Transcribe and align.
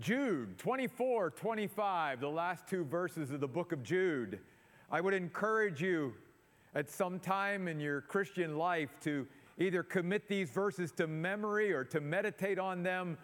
Jude 0.00 0.56
24, 0.56 1.32
25, 1.32 2.20
the 2.20 2.28
last 2.28 2.66
two 2.66 2.84
verses 2.84 3.30
of 3.32 3.40
the 3.40 3.46
book 3.46 3.70
of 3.70 3.82
Jude. 3.82 4.38
I 4.90 4.98
would 4.98 5.12
encourage 5.12 5.82
you 5.82 6.14
at 6.74 6.88
some 6.88 7.18
time 7.18 7.68
in 7.68 7.78
your 7.78 8.00
Christian 8.00 8.56
life 8.56 8.96
to 9.02 9.26
either 9.58 9.82
commit 9.82 10.26
these 10.26 10.48
verses 10.48 10.90
to 10.92 11.06
memory 11.06 11.70
or 11.70 11.84
to 11.84 12.00
meditate 12.00 12.58
on 12.58 12.82
them 12.82 13.18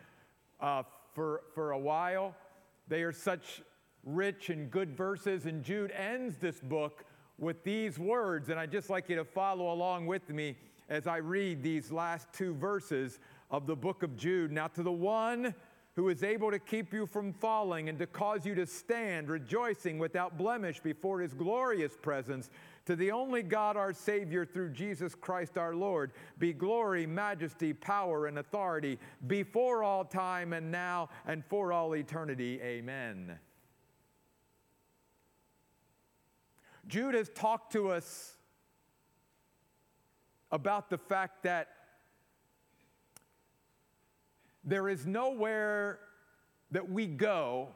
uh, 0.61 0.83
for, 1.15 1.45
for 1.55 1.71
a 1.71 1.79
while. 1.79 2.35
They 2.89 3.05
are 3.05 3.13
such 3.13 3.63
rich 4.05 4.51
and 4.51 4.71
good 4.71 4.95
verses, 4.95 5.47
and 5.47 5.63
Jude 5.63 5.93
ends 5.93 6.37
this 6.37 6.61
book 6.61 7.07
with 7.39 7.65
these 7.65 7.99
words, 7.99 8.51
and 8.51 8.61
I'd 8.61 8.73
just 8.73 8.91
like 8.91 9.09
you 9.09 9.17
to 9.17 9.25
follow 9.25 9.73
along 9.73 10.05
with 10.05 10.29
me 10.29 10.57
as 10.91 11.07
I 11.07 11.17
read 11.17 11.63
these 11.63 11.91
last 11.91 12.29
two 12.35 12.55
verses 12.55 13.19
of 13.51 13.67
the 13.67 13.77
book 13.77 14.03
of 14.03 14.15
Jude. 14.15 14.53
Now, 14.53 14.69
to 14.69 14.83
the 14.83 14.93
one 14.93 15.55
who 15.97 16.11
is 16.11 16.23
able 16.23 16.51
to 16.51 16.59
keep 16.59 16.93
you 16.93 17.07
from 17.07 17.33
falling 17.33 17.89
and 17.89 17.99
to 17.99 18.07
cause 18.07 18.45
you 18.45 18.55
to 18.55 18.67
stand 18.67 19.31
rejoicing 19.31 19.99
without 19.99 20.37
blemish 20.37 20.79
before 20.79 21.21
his 21.21 21.33
glorious 21.33 21.97
presence. 22.01 22.51
To 22.85 22.95
the 22.95 23.11
only 23.11 23.43
God, 23.43 23.79
our 23.79 23.95
Savior, 23.95 24.45
through 24.45 24.71
Jesus 24.71 25.15
Christ 25.15 25.57
our 25.57 25.75
Lord, 25.75 26.13
be 26.39 26.53
glory, 26.53 27.07
majesty, 27.07 27.73
power, 27.73 28.27
and 28.27 28.39
authority 28.39 28.99
before 29.27 29.83
all 29.83 30.05
time 30.05 30.53
and 30.53 30.71
now 30.71 31.09
and 31.27 31.43
for 31.47 31.73
all 31.73 31.97
eternity. 31.97 32.61
Amen. 32.61 33.39
Jude 36.87 37.15
has 37.15 37.31
talked 37.31 37.73
to 37.73 37.89
us 37.89 38.35
about 40.53 40.91
the 40.91 40.99
fact 40.99 41.43
that 41.45 41.69
there 44.67 44.89
is 44.89 45.07
nowhere 45.07 46.01
that 46.73 46.91
we 46.91 47.07
go 47.07 47.69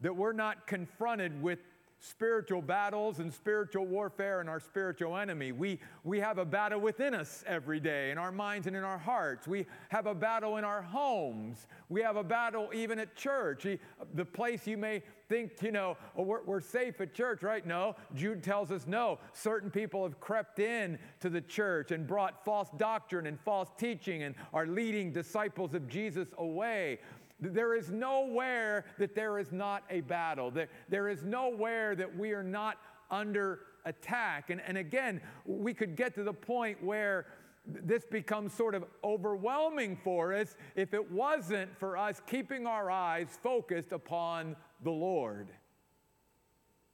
that 0.00 0.16
we're 0.16 0.32
not 0.32 0.66
confronted 0.66 1.42
with 1.42 1.58
spiritual 2.00 2.62
battles 2.62 3.18
and 3.18 3.32
spiritual 3.32 3.86
warfare 3.86 4.40
and 4.40 4.48
our 4.48 4.58
spiritual 4.58 5.16
enemy. 5.16 5.52
We, 5.52 5.78
we 6.02 6.18
have 6.20 6.38
a 6.38 6.44
battle 6.44 6.80
within 6.80 7.14
us 7.14 7.44
every 7.46 7.78
day 7.78 8.10
in 8.10 8.18
our 8.18 8.32
minds 8.32 8.66
and 8.66 8.74
in 8.74 8.82
our 8.82 8.98
hearts. 8.98 9.46
We 9.46 9.66
have 9.90 10.06
a 10.06 10.14
battle 10.14 10.56
in 10.56 10.64
our 10.64 10.80
homes. 10.80 11.66
We 11.90 12.00
have 12.00 12.16
a 12.16 12.24
battle 12.24 12.70
even 12.72 12.98
at 12.98 13.14
church. 13.16 13.66
The 14.14 14.24
place 14.24 14.66
you 14.66 14.78
may 14.78 15.02
think, 15.28 15.62
you 15.62 15.72
know, 15.72 15.96
oh, 16.16 16.22
we're, 16.22 16.42
we're 16.44 16.60
safe 16.60 17.00
at 17.00 17.12
church, 17.12 17.42
right? 17.42 17.64
No. 17.66 17.96
Jude 18.14 18.42
tells 18.42 18.72
us 18.72 18.86
no. 18.86 19.18
Certain 19.34 19.70
people 19.70 20.02
have 20.02 20.18
crept 20.20 20.58
in 20.58 20.98
to 21.20 21.28
the 21.28 21.40
church 21.42 21.92
and 21.92 22.06
brought 22.06 22.44
false 22.44 22.68
doctrine 22.78 23.26
and 23.26 23.38
false 23.40 23.68
teaching 23.78 24.22
and 24.22 24.34
are 24.54 24.66
leading 24.66 25.12
disciples 25.12 25.74
of 25.74 25.86
Jesus 25.86 26.28
away. 26.38 26.98
There 27.40 27.74
is 27.74 27.90
nowhere 27.90 28.84
that 28.98 29.14
there 29.14 29.38
is 29.38 29.50
not 29.52 29.84
a 29.90 30.00
battle. 30.02 30.50
There, 30.50 30.68
there 30.88 31.08
is 31.08 31.24
nowhere 31.24 31.94
that 31.96 32.16
we 32.16 32.32
are 32.32 32.42
not 32.42 32.76
under 33.10 33.60
attack. 33.84 34.50
And, 34.50 34.60
and 34.66 34.76
again, 34.78 35.20
we 35.46 35.72
could 35.74 35.96
get 35.96 36.14
to 36.16 36.22
the 36.22 36.32
point 36.32 36.82
where 36.82 37.26
this 37.66 38.04
becomes 38.04 38.52
sort 38.52 38.74
of 38.74 38.84
overwhelming 39.04 39.98
for 40.02 40.34
us 40.34 40.56
if 40.76 40.94
it 40.94 41.10
wasn't 41.10 41.76
for 41.78 41.96
us 41.96 42.20
keeping 42.26 42.66
our 42.66 42.90
eyes 42.90 43.38
focused 43.42 43.92
upon 43.92 44.56
the 44.82 44.90
Lord. 44.90 45.48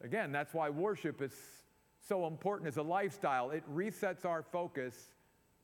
Again, 0.03 0.33
that's 0.33 0.53
why 0.53 0.71
worship 0.71 1.23
is 1.23 1.33
so 2.07 2.27
important 2.27 2.69
as 2.69 2.77
a 2.77 2.83
lifestyle. 2.83 3.51
It 3.51 3.65
resets 3.73 4.25
our 4.25 4.43
focus 4.43 5.13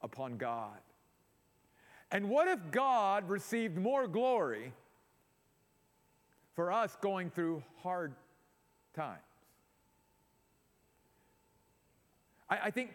upon 0.01 0.37
God. 0.37 0.79
And 2.13 2.29
what 2.29 2.47
if 2.47 2.71
God 2.71 3.31
received 3.31 3.79
more 3.79 4.07
glory 4.07 4.75
for 6.55 6.71
us 6.71 6.95
going 7.01 7.31
through 7.31 7.65
hard 7.83 8.15
times? 8.95 9.19
I, 12.51 12.59
I 12.65 12.71
think 12.71 12.93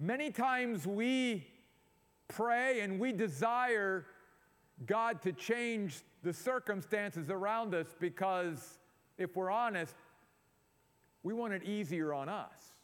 many 0.00 0.32
times 0.32 0.84
we 0.84 1.46
pray 2.26 2.80
and 2.80 2.98
we 2.98 3.12
desire 3.12 4.04
God 4.84 5.22
to 5.22 5.32
change 5.32 6.00
the 6.24 6.32
circumstances 6.32 7.30
around 7.30 7.72
us 7.72 7.86
because, 8.00 8.80
if 9.16 9.36
we're 9.36 9.50
honest, 9.50 9.94
we 11.22 11.32
want 11.32 11.52
it 11.52 11.62
easier 11.62 12.12
on 12.12 12.28
us. 12.28 12.74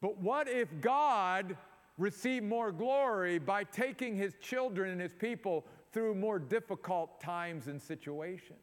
But 0.00 0.18
what 0.18 0.48
if 0.48 0.68
God 0.80 1.56
receive 1.98 2.42
more 2.42 2.72
glory 2.72 3.38
by 3.38 3.64
taking 3.64 4.16
his 4.16 4.34
children 4.40 4.90
and 4.90 5.00
his 5.00 5.12
people 5.14 5.66
through 5.92 6.14
more 6.14 6.38
difficult 6.38 7.20
times 7.20 7.68
and 7.68 7.80
situations. 7.80 8.58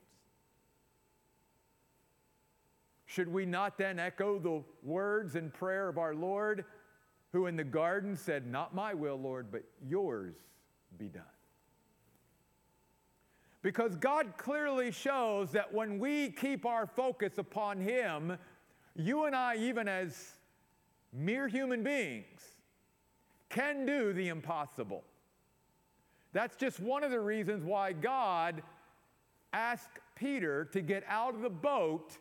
Should 3.06 3.28
we 3.28 3.46
not 3.46 3.78
then 3.78 4.00
echo 4.00 4.40
the 4.40 4.64
words 4.82 5.36
and 5.36 5.54
prayer 5.54 5.88
of 5.88 5.98
our 5.98 6.16
Lord, 6.16 6.66
who 7.32 7.48
in 7.48 7.56
the 7.56 7.64
garden 7.64 8.16
said, 8.16 8.48
Not 8.48 8.74
my 8.74 8.94
will, 8.94 9.20
Lord, 9.20 9.52
but 9.52 9.64
yours 9.88 10.36
be 10.98 11.10
done? 11.10 11.24
Because 13.62 13.96
God 13.96 14.34
clearly 14.38 14.92
shows 14.92 15.52
that 15.52 15.74
when 15.74 15.98
we 15.98 16.30
keep 16.32 16.66
our 16.66 16.86
focus 16.86 17.38
upon 17.38 17.80
Him, 17.80 18.38
you 18.96 19.26
and 19.26 19.36
I, 19.36 19.56
even 19.56 19.88
as 19.88 20.34
mere 21.14 21.48
human 21.48 21.84
beings, 21.84 22.53
can 23.54 23.86
do 23.86 24.14
the 24.14 24.30
impossible. 24.30 25.04
That's 26.34 26.56
just 26.56 26.80
one 26.80 27.04
of 27.04 27.12
the 27.12 27.20
reasons 27.20 27.64
why 27.64 27.94
God 27.94 28.64
asked 29.54 30.00
Peter 30.16 30.66
to 30.66 30.82
get 30.82 31.04
out 31.08 31.36
of 31.36 31.42
the 31.42 31.50
boat 31.50 32.18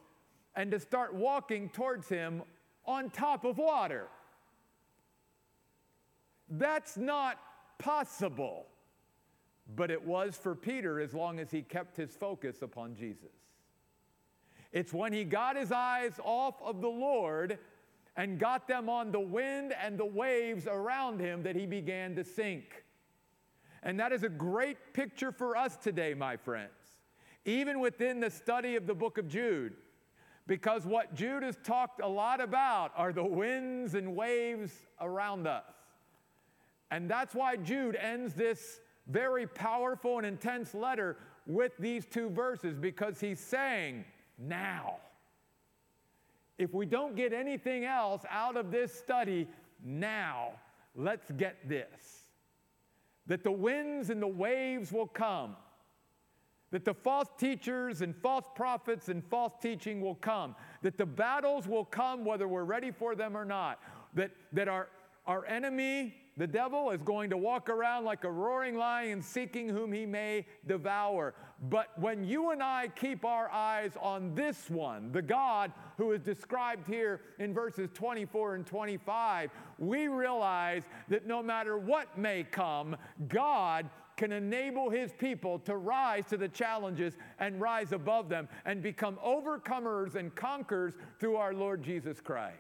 and 0.55 0.71
to 0.71 0.79
start 0.79 1.15
walking 1.15 1.71
towards 1.71 2.09
him 2.09 2.43
on 2.85 3.09
top 3.09 3.45
of 3.45 3.57
water. 3.57 4.09
That's 6.51 6.99
not 6.99 7.39
possible, 7.79 8.67
but 9.75 9.91
it 9.91 10.05
was 10.05 10.37
for 10.37 10.55
Peter 10.55 11.01
as 11.01 11.15
long 11.15 11.41
as 11.41 11.51
he 11.51 11.63
kept 11.63 11.97
his 11.97 12.11
focus 12.11 12.61
upon 12.61 12.95
Jesus. 12.95 13.33
It's 14.73 14.93
when 14.93 15.15
he 15.15 15.25
got 15.25 15.57
his 15.57 15.73
eyes 15.73 16.13
off 16.23 16.61
of 16.63 16.83
the 16.83 16.89
Lord 16.89 17.59
and 18.17 18.39
got 18.39 18.69
them 18.69 18.89
on 18.89 19.11
the 19.11 19.21
wind 19.21 19.75
and 19.83 19.99
the 19.99 20.05
waves 20.05 20.67
around 20.67 21.21
him 21.21 21.43
that 21.43 21.57
he 21.57 21.67
began 21.67 22.15
to 22.15 22.25
sink. 22.25 22.85
And 23.83 23.99
that 23.99 24.13
is 24.13 24.23
a 24.23 24.29
great 24.29 24.93
picture 24.93 25.33
for 25.33 25.57
us 25.57 25.77
today, 25.77 26.15
my 26.15 26.37
friends, 26.37 26.71
even 27.45 27.81
within 27.81 28.21
the 28.21 28.31
study 28.31 28.77
of 28.77 28.87
the 28.87 28.95
book 28.95 29.19
of 29.19 29.29
Jude. 29.29 29.75
Because 30.47 30.85
what 30.85 31.15
Jude 31.15 31.43
has 31.43 31.57
talked 31.63 32.01
a 32.01 32.09
lot 32.09 32.41
about 32.41 32.93
are 32.97 33.13
the 33.13 33.25
winds 33.25 33.95
and 33.95 34.15
waves 34.15 34.73
around 35.01 35.47
us. 35.47 35.65
And 36.91 37.09
that's 37.09 37.35
why 37.35 37.57
Jude 37.57 37.97
ends 37.97 38.35
this 38.35 38.81
very 39.07 39.47
powerful 39.47 40.19
and 40.19 40.27
intense 40.27 40.75
letter 40.75 41.17
with 41.47 41.73
these 41.79 42.07
two 42.07 42.29
verses, 42.29 42.79
because 42.79 43.19
he's 43.19 43.41
saying, 43.41 44.05
now. 44.39 44.97
If 46.63 46.73
we 46.73 46.87
don't 46.87 47.17
get 47.17 47.33
anything 47.33 47.85
else 47.85 48.23
out 48.31 48.57
of 48.57 48.71
this 48.71 48.95
study 48.95 49.49
now, 49.85 50.53
let's 50.95 51.29
get 51.33 51.69
this. 51.69 52.29
That 53.27 53.43
the 53.43 53.51
winds 53.51 54.11
and 54.11 54.23
the 54.23 54.29
waves 54.29 54.93
will 54.93 55.09
come, 55.09 55.57
that 56.71 56.85
the 56.85 56.95
false 56.95 57.29
teachers 57.37 58.01
and 58.01 58.15
false 58.17 58.47
prophets 58.55 59.09
and 59.09 59.25
false 59.25 59.55
teaching 59.61 60.01
will 60.01 60.15
come, 60.15 60.55
that 60.83 60.99
the 60.99 61.07
battles 61.07 61.67
will 61.67 61.85
come 61.85 62.25
whether 62.25 62.47
we're 62.47 62.65
ready 62.65 62.93
for 62.93 63.17
them 63.17 63.37
or 63.37 63.45
not, 63.45 63.81
that, 64.15 64.31
that 64.53 64.69
our, 64.69 64.89
our 65.27 65.45
enemy 65.47 66.15
the 66.37 66.47
devil 66.47 66.91
is 66.91 67.03
going 67.03 67.29
to 67.31 67.37
walk 67.37 67.69
around 67.69 68.05
like 68.05 68.25
a 68.25 68.31
roaring 68.31 68.77
lion 68.77 69.21
seeking 69.21 69.69
whom 69.69 69.93
he 69.93 70.07
may 70.07 70.47
devour. 70.67 71.35
But 71.69 71.89
when 71.99 72.25
you 72.25 72.53
and 72.53 72.63
I 72.63 72.89
keep 72.89 73.25
our 73.25 73.51
eyes 73.51 73.93
on 74.01 74.35
this 74.35 74.71
one, 74.71 75.13
the 75.13 75.21
God 75.21 75.73
who 75.99 76.13
is 76.13 76.23
described 76.23 76.89
here 76.89 77.21
in 77.39 77.53
verses 77.53 77.91
24 77.93 78.55
and 78.55 78.67
25, 78.67 79.51
we 79.79 80.09
realize 80.09 80.85
that 81.09 81.27
no 81.27 81.43
matter 81.43 81.77
what 81.77 82.17
may 82.17 82.45
come, 82.45 82.97
God 83.29 83.91
can 84.17 84.33
enable 84.33 84.89
his 84.89 85.13
people 85.13 85.59
to 85.61 85.77
rise 85.77 86.25
to 86.27 86.39
the 86.39 86.49
challenges 86.49 87.15
and 87.41 87.61
rise 87.61 87.93
above 87.93 88.31
them 88.31 88.49
and 88.65 88.83
become 88.83 89.19
overcomers 89.25 90.15
and 90.15 90.35
conquerors 90.35 90.95
through 91.21 91.37
our 91.37 91.53
Lord 91.53 91.83
Jesus 91.83 92.21
Christ. 92.23 92.57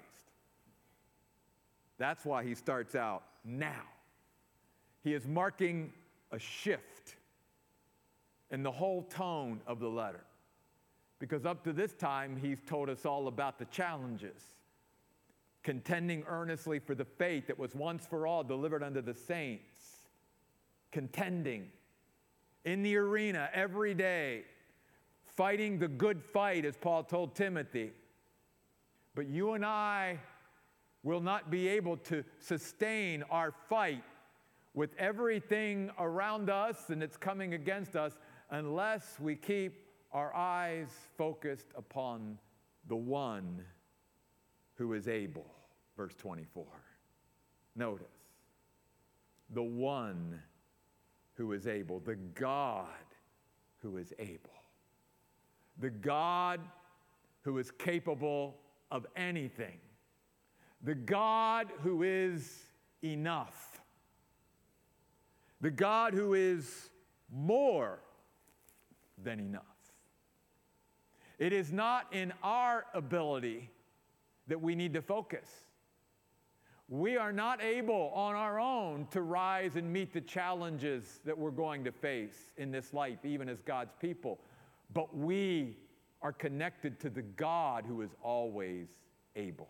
That's 1.99 2.25
why 2.25 2.45
he 2.45 2.55
starts 2.55 2.95
out 2.95 3.23
now. 3.45 3.83
He 5.03 5.15
is 5.15 5.27
marking 5.27 5.93
a 6.31 6.39
shift 6.39 7.17
in 8.51 8.63
the 8.63 8.71
whole 8.71 9.03
tone 9.03 9.61
of 9.67 9.81
the 9.81 9.89
letter. 9.89 10.25
Because 11.19 11.47
up 11.47 11.65
to 11.65 11.73
this 11.73 11.93
time, 11.95 12.37
he's 12.37 12.61
told 12.67 12.89
us 12.89 13.07
all 13.07 13.29
about 13.29 13.59
the 13.59 13.65
challenges, 13.67 14.43
contending 15.63 16.25
earnestly 16.27 16.79
for 16.79 16.95
the 16.95 17.05
faith 17.05 17.47
that 17.47 17.59
was 17.59 17.75
once 17.75 18.07
for 18.07 18.27
all 18.27 18.43
delivered 18.43 18.83
unto 18.83 19.01
the 19.01 19.15
saints, 19.15 19.79
contending, 20.91 21.69
in 22.65 22.83
the 22.83 22.97
arena 22.97 23.49
every 23.55 23.95
day, 23.95 24.43
fighting 25.25 25.79
the 25.79 25.89
good 25.89 26.23
fight, 26.23 26.65
as 26.65 26.77
Paul 26.77 27.05
told 27.05 27.35
Timothy. 27.35 27.93
But 29.15 29.27
you 29.27 29.53
and 29.53 29.65
I 29.65 30.19
will 31.03 31.21
not 31.21 31.51
be 31.51 31.69
able 31.69 31.97
to 31.97 32.25
sustain 32.39 33.23
our 33.31 33.53
fight 33.69 34.05
with 34.75 34.91
everything 34.99 35.91
around 35.99 36.49
us 36.49 36.91
and 36.91 37.03
it's 37.03 37.17
coming 37.17 37.55
against 37.55 37.97
us 37.97 38.19
unless 38.51 39.19
we 39.21 39.37
keep 39.37 39.87
our 40.13 40.35
eyes 40.35 40.89
focused 41.17 41.69
upon 41.77 42.39
the 42.89 42.97
one 42.97 43.63
who 44.75 44.93
is 44.93 45.09
able. 45.09 45.47
Verse 45.97 46.15
24. 46.15 46.65
Notice 47.77 48.07
the 49.51 49.63
one 49.63 50.41
who 51.35 51.53
is 51.53 51.67
able, 51.67 52.01
the 52.01 52.17
God 52.17 52.87
who 53.79 53.97
is 53.97 54.13
able, 54.19 54.51
the 55.79 55.91
God 55.91 56.61
who 57.43 57.59
is 57.59 57.71
capable 57.71 58.57
of 58.91 59.07
anything, 59.17 59.79
the 60.83 60.95
God 60.95 61.69
who 61.83 62.03
is 62.03 62.65
enough, 63.03 63.81
the 65.61 65.71
God 65.71 66.15
who 66.15 66.35
is 66.35 66.91
more 67.31 68.01
than 69.23 69.39
enough. 69.39 69.63
It 71.39 71.53
is 71.53 71.73
not 71.73 72.13
in 72.13 72.33
our 72.43 72.87
ability 72.95 73.71
that 74.49 74.61
we 74.61 74.75
need 74.75 74.95
to 74.95 75.03
focus. 75.03 75.49
We 76.89 77.17
are 77.17 77.33
not 77.33 77.63
able 77.63 78.11
on 78.15 78.35
our 78.35 78.61
own 78.61 79.07
to 79.13 79.23
rise 79.23 79.77
and 79.77 79.91
meet 79.91 80.13
the 80.13 80.21
challenges 80.21 81.21
that 81.25 81.37
we're 81.37 81.51
going 81.51 81.85
to 81.85 81.93
face 81.93 82.53
in 82.59 82.71
this 82.71 82.93
life, 82.93 83.25
even 83.25 83.49
as 83.49 83.63
God's 83.63 83.95
people. 84.01 84.41
But 84.93 85.17
we 85.17 85.79
are 86.21 86.33
connected 86.33 87.01
to 87.01 87.11
the 87.11 87.23
God 87.23 87.85
who 87.87 88.03
is 88.03 88.11
always 88.23 88.89
able. 89.37 89.69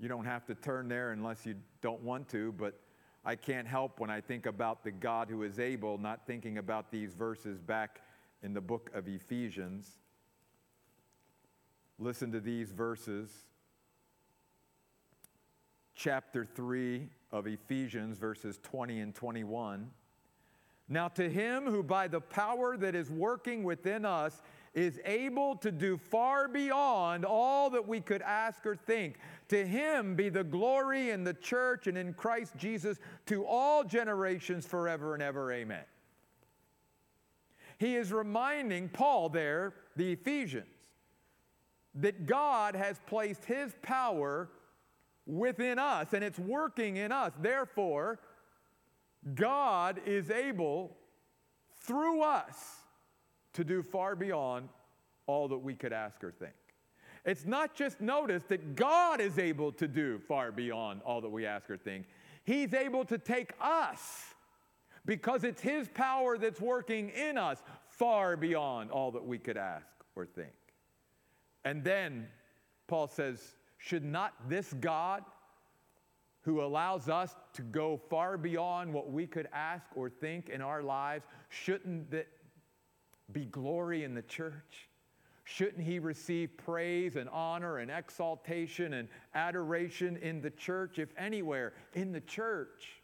You 0.00 0.08
don't 0.08 0.24
have 0.24 0.46
to 0.46 0.54
turn 0.54 0.88
there 0.88 1.12
unless 1.12 1.44
you 1.44 1.56
don't 1.82 2.00
want 2.00 2.26
to, 2.30 2.52
but 2.52 2.80
I 3.22 3.36
can't 3.36 3.68
help 3.68 4.00
when 4.00 4.08
I 4.08 4.22
think 4.22 4.46
about 4.46 4.82
the 4.82 4.90
God 4.90 5.28
who 5.28 5.42
is 5.42 5.58
able, 5.58 5.98
not 5.98 6.26
thinking 6.26 6.56
about 6.56 6.90
these 6.90 7.12
verses 7.12 7.60
back 7.60 8.00
in 8.42 8.54
the 8.54 8.62
book 8.62 8.90
of 8.94 9.06
Ephesians. 9.08 9.98
Listen 11.98 12.32
to 12.32 12.40
these 12.40 12.72
verses. 12.72 13.30
Chapter 15.94 16.46
3 16.46 17.06
of 17.30 17.46
Ephesians, 17.46 18.16
verses 18.16 18.58
20 18.62 19.00
and 19.00 19.14
21. 19.14 19.90
Now, 20.88 21.08
to 21.08 21.28
him 21.28 21.66
who 21.66 21.82
by 21.82 22.08
the 22.08 22.20
power 22.20 22.78
that 22.78 22.94
is 22.94 23.10
working 23.10 23.64
within 23.64 24.06
us 24.06 24.42
is 24.72 24.98
able 25.04 25.56
to 25.56 25.70
do 25.70 25.96
far 25.96 26.48
beyond 26.48 27.24
all 27.24 27.70
that 27.70 27.86
we 27.86 28.00
could 28.00 28.22
ask 28.22 28.64
or 28.64 28.76
think, 28.76 29.18
to 29.50 29.66
him 29.66 30.14
be 30.14 30.28
the 30.28 30.44
glory 30.44 31.10
in 31.10 31.24
the 31.24 31.34
church 31.34 31.88
and 31.88 31.98
in 31.98 32.14
Christ 32.14 32.56
Jesus 32.56 32.98
to 33.26 33.44
all 33.44 33.82
generations 33.82 34.64
forever 34.64 35.14
and 35.14 35.22
ever. 35.22 35.52
Amen. 35.52 35.84
He 37.78 37.96
is 37.96 38.12
reminding 38.12 38.90
Paul 38.90 39.28
there, 39.28 39.74
the 39.96 40.12
Ephesians, 40.12 40.66
that 41.96 42.26
God 42.26 42.76
has 42.76 43.00
placed 43.06 43.44
His 43.44 43.74
power 43.82 44.48
within 45.26 45.80
us 45.80 46.12
and 46.12 46.22
it's 46.22 46.38
working 46.38 46.96
in 46.98 47.10
us. 47.10 47.32
Therefore, 47.40 48.20
God 49.34 50.00
is 50.06 50.30
able 50.30 50.96
through 51.82 52.22
us 52.22 52.76
to 53.54 53.64
do 53.64 53.82
far 53.82 54.14
beyond 54.14 54.68
all 55.26 55.48
that 55.48 55.58
we 55.58 55.74
could 55.74 55.92
ask 55.92 56.22
or 56.22 56.30
think. 56.30 56.52
It's 57.24 57.44
not 57.44 57.74
just 57.74 58.00
notice 58.00 58.42
that 58.48 58.76
God 58.76 59.20
is 59.20 59.38
able 59.38 59.72
to 59.72 59.86
do 59.86 60.18
far 60.18 60.52
beyond 60.52 61.02
all 61.04 61.20
that 61.20 61.28
we 61.28 61.46
ask 61.46 61.68
or 61.68 61.76
think. 61.76 62.06
He's 62.44 62.72
able 62.72 63.04
to 63.06 63.18
take 63.18 63.52
us 63.60 64.34
because 65.04 65.44
it's 65.44 65.60
His 65.60 65.88
power 65.88 66.38
that's 66.38 66.60
working 66.60 67.10
in 67.10 67.36
us 67.36 67.62
far 67.88 68.36
beyond 68.36 68.90
all 68.90 69.10
that 69.12 69.24
we 69.24 69.38
could 69.38 69.56
ask 69.56 69.86
or 70.16 70.24
think. 70.24 70.52
And 71.64 71.84
then 71.84 72.26
Paul 72.86 73.08
says, 73.08 73.54
Should 73.78 74.04
not 74.04 74.32
this 74.48 74.72
God, 74.80 75.22
who 76.42 76.62
allows 76.62 77.08
us 77.08 77.34
to 77.52 77.62
go 77.62 78.00
far 78.08 78.38
beyond 78.38 78.92
what 78.92 79.12
we 79.12 79.26
could 79.26 79.48
ask 79.52 79.84
or 79.94 80.08
think 80.08 80.48
in 80.48 80.62
our 80.62 80.82
lives, 80.82 81.26
shouldn't 81.50 82.10
that 82.10 82.28
be 83.32 83.44
glory 83.44 84.04
in 84.04 84.14
the 84.14 84.22
church? 84.22 84.88
Shouldn't 85.52 85.84
he 85.84 85.98
receive 85.98 86.56
praise 86.56 87.16
and 87.16 87.28
honor 87.28 87.78
and 87.78 87.90
exaltation 87.90 88.94
and 88.94 89.08
adoration 89.34 90.16
in 90.18 90.40
the 90.40 90.50
church, 90.50 90.98
if 90.98 91.08
anywhere, 91.16 91.72
in 91.94 92.12
the 92.12 92.20
church? 92.20 93.00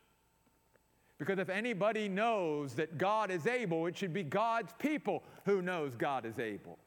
Because 1.19 1.38
if 1.38 1.48
anybody 1.48 2.08
knows 2.08 2.75
that 2.75 2.98
God 2.98 3.31
is 3.31 3.46
able, 3.46 3.87
it 3.87 3.96
should 3.96 4.12
be 4.12 4.22
God's 4.22 4.72
people 4.78 5.22
who 5.44 5.62
knows 5.62 5.96
God 5.96 6.26
is 6.26 6.38
able 6.38 6.78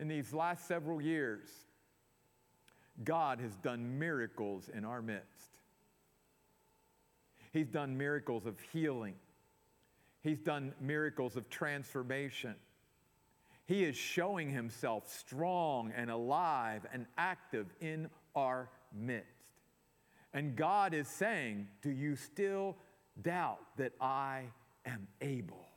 in 0.00 0.08
these 0.08 0.32
last 0.32 0.66
several 0.66 1.00
years, 1.00 1.48
God 3.04 3.38
has 3.38 3.54
done 3.56 3.98
miracles 3.98 4.70
in 4.74 4.84
our 4.84 5.02
midst. 5.02 5.50
He's 7.52 7.68
done 7.68 7.96
miracles 7.96 8.46
of 8.46 8.58
healing, 8.72 9.14
He's 10.22 10.40
done 10.40 10.72
miracles 10.80 11.36
of 11.36 11.48
transformation. 11.50 12.54
He 13.70 13.84
is 13.84 13.94
showing 13.94 14.50
Himself 14.50 15.08
strong 15.08 15.92
and 15.96 16.10
alive 16.10 16.84
and 16.92 17.06
active 17.16 17.68
in 17.80 18.10
our 18.34 18.68
midst. 18.92 19.52
And 20.34 20.56
God 20.56 20.92
is 20.92 21.06
saying, 21.06 21.68
Do 21.80 21.90
you 21.90 22.16
still 22.16 22.76
doubt 23.22 23.60
that 23.76 23.92
I 24.00 24.46
am 24.84 25.06
able? 25.20 25.68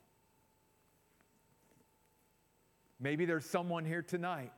Maybe 3.00 3.26
there's 3.26 3.46
someone 3.46 3.86
here 3.86 4.02
tonight. 4.02 4.54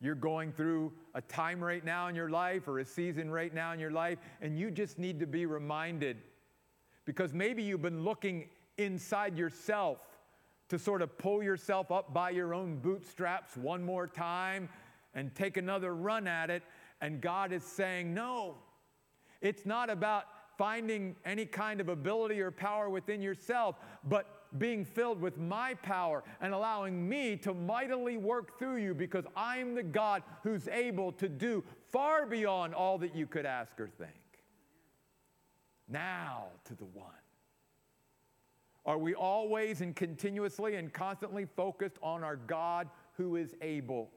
You're 0.00 0.16
going 0.16 0.50
through 0.50 0.92
a 1.14 1.20
time 1.20 1.62
right 1.62 1.84
now 1.84 2.08
in 2.08 2.16
your 2.16 2.30
life 2.30 2.66
or 2.66 2.80
a 2.80 2.84
season 2.84 3.30
right 3.30 3.54
now 3.54 3.72
in 3.74 3.78
your 3.78 3.92
life, 3.92 4.18
and 4.40 4.58
you 4.58 4.72
just 4.72 4.98
need 4.98 5.20
to 5.20 5.26
be 5.28 5.46
reminded 5.46 6.16
because 7.04 7.32
maybe 7.32 7.62
you've 7.62 7.80
been 7.80 8.02
looking 8.02 8.48
inside 8.76 9.38
yourself 9.38 9.98
to 10.68 10.78
sort 10.78 11.02
of 11.02 11.16
pull 11.18 11.42
yourself 11.42 11.90
up 11.90 12.14
by 12.14 12.30
your 12.30 12.54
own 12.54 12.78
bootstraps 12.78 13.56
one 13.56 13.84
more 13.84 14.06
time 14.06 14.68
and 15.14 15.34
take 15.34 15.56
another 15.56 15.94
run 15.94 16.26
at 16.26 16.50
it. 16.50 16.62
And 17.00 17.20
God 17.20 17.52
is 17.52 17.62
saying, 17.62 18.14
No, 18.14 18.56
it's 19.40 19.66
not 19.66 19.90
about 19.90 20.24
finding 20.56 21.16
any 21.24 21.44
kind 21.44 21.80
of 21.80 21.88
ability 21.88 22.40
or 22.40 22.50
power 22.50 22.88
within 22.88 23.20
yourself, 23.20 23.76
but 24.04 24.42
being 24.58 24.84
filled 24.84 25.20
with 25.20 25.38
my 25.38 25.74
power 25.74 26.22
and 26.40 26.52
allowing 26.52 27.08
me 27.08 27.36
to 27.36 27.54
mightily 27.54 28.16
work 28.16 28.58
through 28.58 28.76
you 28.76 28.94
because 28.94 29.24
I'm 29.34 29.74
the 29.74 29.82
God 29.82 30.22
who's 30.42 30.68
able 30.68 31.12
to 31.12 31.28
do 31.28 31.64
far 31.90 32.26
beyond 32.26 32.74
all 32.74 32.98
that 32.98 33.14
you 33.14 33.26
could 33.26 33.46
ask 33.46 33.78
or 33.80 33.88
think. 33.88 34.10
Now 35.88 36.46
to 36.64 36.74
the 36.74 36.84
one. 36.84 37.21
Are 38.84 38.98
we 38.98 39.14
always 39.14 39.80
and 39.80 39.94
continuously 39.94 40.74
and 40.76 40.92
constantly 40.92 41.44
focused 41.44 41.98
on 42.02 42.24
our 42.24 42.36
God 42.36 42.88
who 43.16 43.36
is 43.36 43.54
able? 43.62 44.10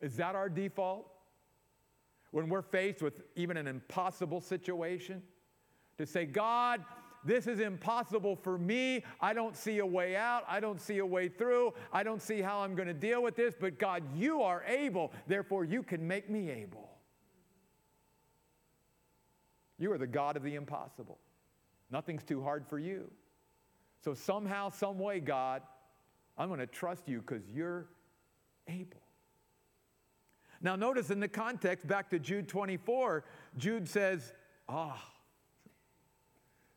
Is 0.00 0.16
that 0.16 0.34
our 0.34 0.48
default? 0.48 1.10
When 2.30 2.48
we're 2.48 2.62
faced 2.62 3.00
with 3.00 3.22
even 3.34 3.56
an 3.56 3.66
impossible 3.66 4.42
situation? 4.42 5.22
to 5.98 6.06
say, 6.06 6.26
God, 6.26 6.84
this 7.24 7.46
is 7.46 7.60
impossible 7.60 8.36
for 8.36 8.58
me. 8.58 9.02
I 9.20 9.32
don't 9.32 9.56
see 9.56 9.78
a 9.78 9.86
way 9.86 10.16
out. 10.16 10.44
I 10.48 10.60
don't 10.60 10.80
see 10.80 10.98
a 10.98 11.06
way 11.06 11.28
through. 11.28 11.74
I 11.92 12.02
don't 12.02 12.22
see 12.22 12.40
how 12.40 12.60
I'm 12.60 12.74
going 12.74 12.88
to 12.88 12.94
deal 12.94 13.22
with 13.22 13.34
this. 13.34 13.54
But 13.58 13.78
God, 13.78 14.02
you 14.14 14.42
are 14.42 14.62
able. 14.64 15.12
Therefore, 15.26 15.64
you 15.64 15.82
can 15.82 16.06
make 16.06 16.30
me 16.30 16.50
able. 16.50 16.90
You 19.78 19.92
are 19.92 19.98
the 19.98 20.06
God 20.06 20.36
of 20.36 20.42
the 20.42 20.54
impossible. 20.54 21.18
Nothing's 21.90 22.22
too 22.22 22.42
hard 22.42 22.66
for 22.66 22.78
you. 22.78 23.10
So, 24.02 24.14
somehow, 24.14 24.70
some 24.70 24.98
way, 24.98 25.20
God, 25.20 25.62
I'm 26.38 26.48
going 26.48 26.60
to 26.60 26.66
trust 26.66 27.08
you 27.08 27.20
because 27.20 27.42
you're 27.52 27.88
able. 28.68 29.02
Now, 30.60 30.76
notice 30.76 31.10
in 31.10 31.20
the 31.20 31.28
context, 31.28 31.86
back 31.86 32.10
to 32.10 32.18
Jude 32.18 32.48
24, 32.48 33.24
Jude 33.56 33.88
says, 33.88 34.32
Ah, 34.68 34.96
oh, 34.96 35.10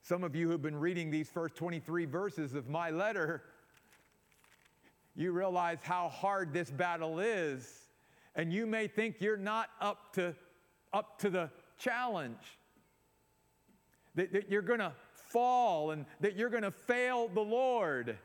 some 0.02 0.24
of 0.24 0.36
you 0.36 0.50
who've 0.50 0.62
been 0.62 0.80
reading 0.80 1.12
these 1.12 1.30
first 1.30 1.56
23 1.56 2.06
verses 2.06 2.56
of 2.56 2.68
my 2.68 2.90
letter, 2.90 3.44
you 5.16 5.32
realize 5.32 5.80
how 5.84 6.10
hard 6.10 6.54
this 6.54 6.72
battle 6.72 7.20
is. 7.20 7.88
And 8.36 8.54
you 8.54 8.66
may 8.66 8.88
think 8.88 9.18
you're 9.20 9.38
not 9.38 9.70
up 9.82 10.14
to 10.14 10.36
up 10.94 11.20
to 11.20 11.30
the 11.30 11.50
challenge, 11.78 12.59
that, 14.20 14.34
that 14.34 14.52
you're 14.52 14.62
going 14.62 14.80
to 14.80 14.92
fall 15.14 15.92
and 15.92 16.06
that 16.20 16.36
you're 16.36 16.50
going 16.50 16.64
to 16.64 16.72
fail 16.72 17.30
the 17.30 17.42
Lord. 17.42 18.18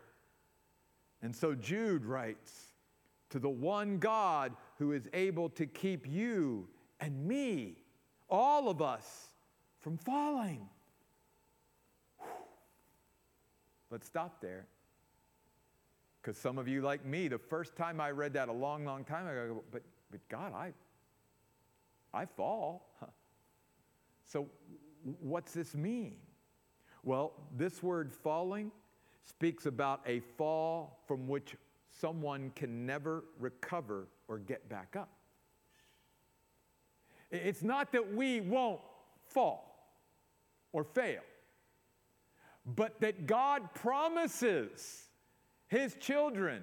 And 1.23 1.35
so 1.35 1.55
Jude 1.55 2.05
writes 2.05 2.73
to 3.31 3.39
the 3.39 3.49
one 3.49 3.99
God 3.99 4.53
who 4.79 4.93
is 4.93 5.09
able 5.13 5.49
to 5.51 5.67
keep 5.67 6.07
you 6.09 6.69
and 6.99 7.27
me, 7.27 7.77
all 8.29 8.69
of 8.69 8.83
us, 8.83 9.29
from 9.79 9.97
falling. 9.99 10.69
Let's 13.91 14.07
stop 14.07 14.41
there. 14.41 14.67
Because 16.21 16.37
some 16.39 16.59
of 16.59 16.67
you, 16.67 16.81
like 16.81 17.05
me, 17.05 17.29
the 17.29 17.39
first 17.39 17.77
time 17.77 18.01
I 18.01 18.11
read 18.11 18.33
that 18.33 18.49
a 18.49 18.53
long, 18.53 18.85
long 18.85 19.05
time 19.05 19.29
ago, 19.29 19.63
but, 19.71 19.83
but 20.11 20.27
God, 20.29 20.53
I, 20.55 20.73
I 22.13 22.27
fall. 22.27 22.89
So, 24.27 24.49
what's 25.21 25.53
this 25.53 25.75
mean? 25.75 26.17
Well, 27.03 27.33
this 27.57 27.83
word 27.83 28.13
falling 28.13 28.71
speaks 29.23 29.67
about 29.67 30.01
a 30.07 30.21
fall 30.37 31.01
from 31.07 31.29
which 31.29 31.57
someone 32.01 32.51
can 32.57 32.87
never 32.87 33.25
recover 33.39 34.09
or 34.29 34.39
get 34.39 34.69
back 34.69 34.97
up. 34.97 35.11
It's 37.31 37.63
not 37.63 37.93
that 37.93 38.15
we 38.15 38.41
won't 38.41 38.81
fall 39.27 39.93
or 40.73 40.85
fail, 40.85 41.23
but 42.65 43.01
that 43.01 43.27
God 43.27 43.75
promises 43.75 45.09
His 45.69 45.95
children, 45.95 46.63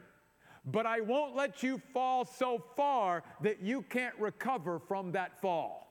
but 0.66 0.86
I 0.86 1.02
won't 1.02 1.36
let 1.36 1.62
you 1.62 1.82
fall 1.94 2.26
so 2.26 2.64
far 2.76 3.24
that 3.42 3.62
you 3.62 3.82
can't 3.84 4.16
recover 4.20 4.80
from 4.80 5.12
that 5.12 5.42
fall. 5.42 5.91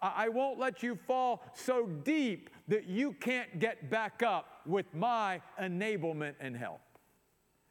I 0.00 0.28
won't 0.28 0.58
let 0.58 0.82
you 0.82 0.96
fall 1.06 1.42
so 1.54 1.86
deep 1.86 2.50
that 2.68 2.86
you 2.86 3.12
can't 3.12 3.58
get 3.58 3.90
back 3.90 4.22
up 4.22 4.60
with 4.64 4.86
my 4.94 5.40
enablement 5.60 6.34
and 6.38 6.56
help. 6.56 6.80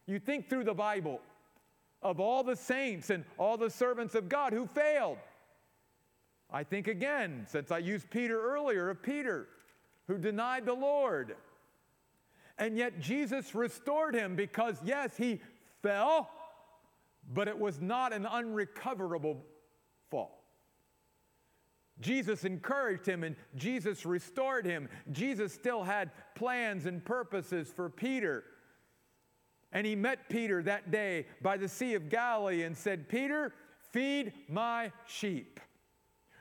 You 0.07 0.19
think 0.19 0.49
through 0.49 0.65
the 0.65 0.73
Bible 0.73 1.21
of 2.01 2.19
all 2.19 2.43
the 2.43 2.55
saints 2.55 3.09
and 3.09 3.23
all 3.37 3.57
the 3.57 3.69
servants 3.69 4.13
of 4.13 4.27
God 4.27 4.51
who 4.51 4.65
failed. 4.67 5.17
I 6.51 6.63
think 6.63 6.87
again, 6.87 7.45
since 7.47 7.71
I 7.71 7.77
used 7.79 8.09
Peter 8.09 8.41
earlier, 8.41 8.89
of 8.89 9.01
Peter 9.01 9.47
who 10.07 10.17
denied 10.17 10.65
the 10.65 10.73
Lord. 10.73 11.35
And 12.57 12.77
yet 12.77 12.99
Jesus 12.99 13.53
restored 13.53 14.15
him 14.15 14.35
because, 14.35 14.77
yes, 14.83 15.15
he 15.15 15.41
fell, 15.81 16.29
but 17.33 17.47
it 17.47 17.57
was 17.57 17.79
not 17.79 18.13
an 18.13 18.25
unrecoverable 18.25 19.43
fall. 20.09 20.36
Jesus 21.99 22.43
encouraged 22.43 23.05
him 23.05 23.23
and 23.23 23.35
Jesus 23.55 24.05
restored 24.05 24.65
him. 24.65 24.87
Jesus 25.11 25.53
still 25.53 25.83
had 25.83 26.11
plans 26.35 26.85
and 26.85 27.03
purposes 27.03 27.71
for 27.75 27.89
Peter. 27.89 28.43
And 29.71 29.85
he 29.85 29.95
met 29.95 30.29
Peter 30.29 30.63
that 30.63 30.91
day 30.91 31.25
by 31.41 31.57
the 31.57 31.67
Sea 31.67 31.95
of 31.95 32.09
Galilee 32.09 32.63
and 32.63 32.77
said, 32.77 33.09
Peter, 33.09 33.53
feed 33.91 34.31
my 34.47 34.91
sheep. 35.05 35.59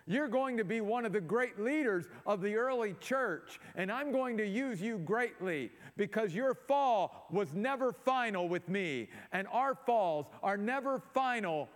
You're 0.08 0.28
going 0.28 0.56
to 0.58 0.64
be 0.64 0.80
one 0.80 1.04
of 1.04 1.12
the 1.12 1.20
great 1.20 1.58
leaders 1.58 2.06
of 2.26 2.40
the 2.40 2.54
early 2.54 2.94
church, 3.00 3.58
and 3.74 3.90
I'm 3.90 4.12
going 4.12 4.36
to 4.36 4.46
use 4.46 4.80
you 4.80 4.98
greatly 4.98 5.72
because 5.96 6.32
your 6.32 6.54
fall 6.54 7.26
was 7.32 7.52
never 7.54 7.92
final 7.92 8.48
with 8.48 8.68
me, 8.68 9.08
and 9.32 9.48
our 9.48 9.74
falls 9.74 10.26
are 10.44 10.56
never 10.56 11.00
final 11.12 11.68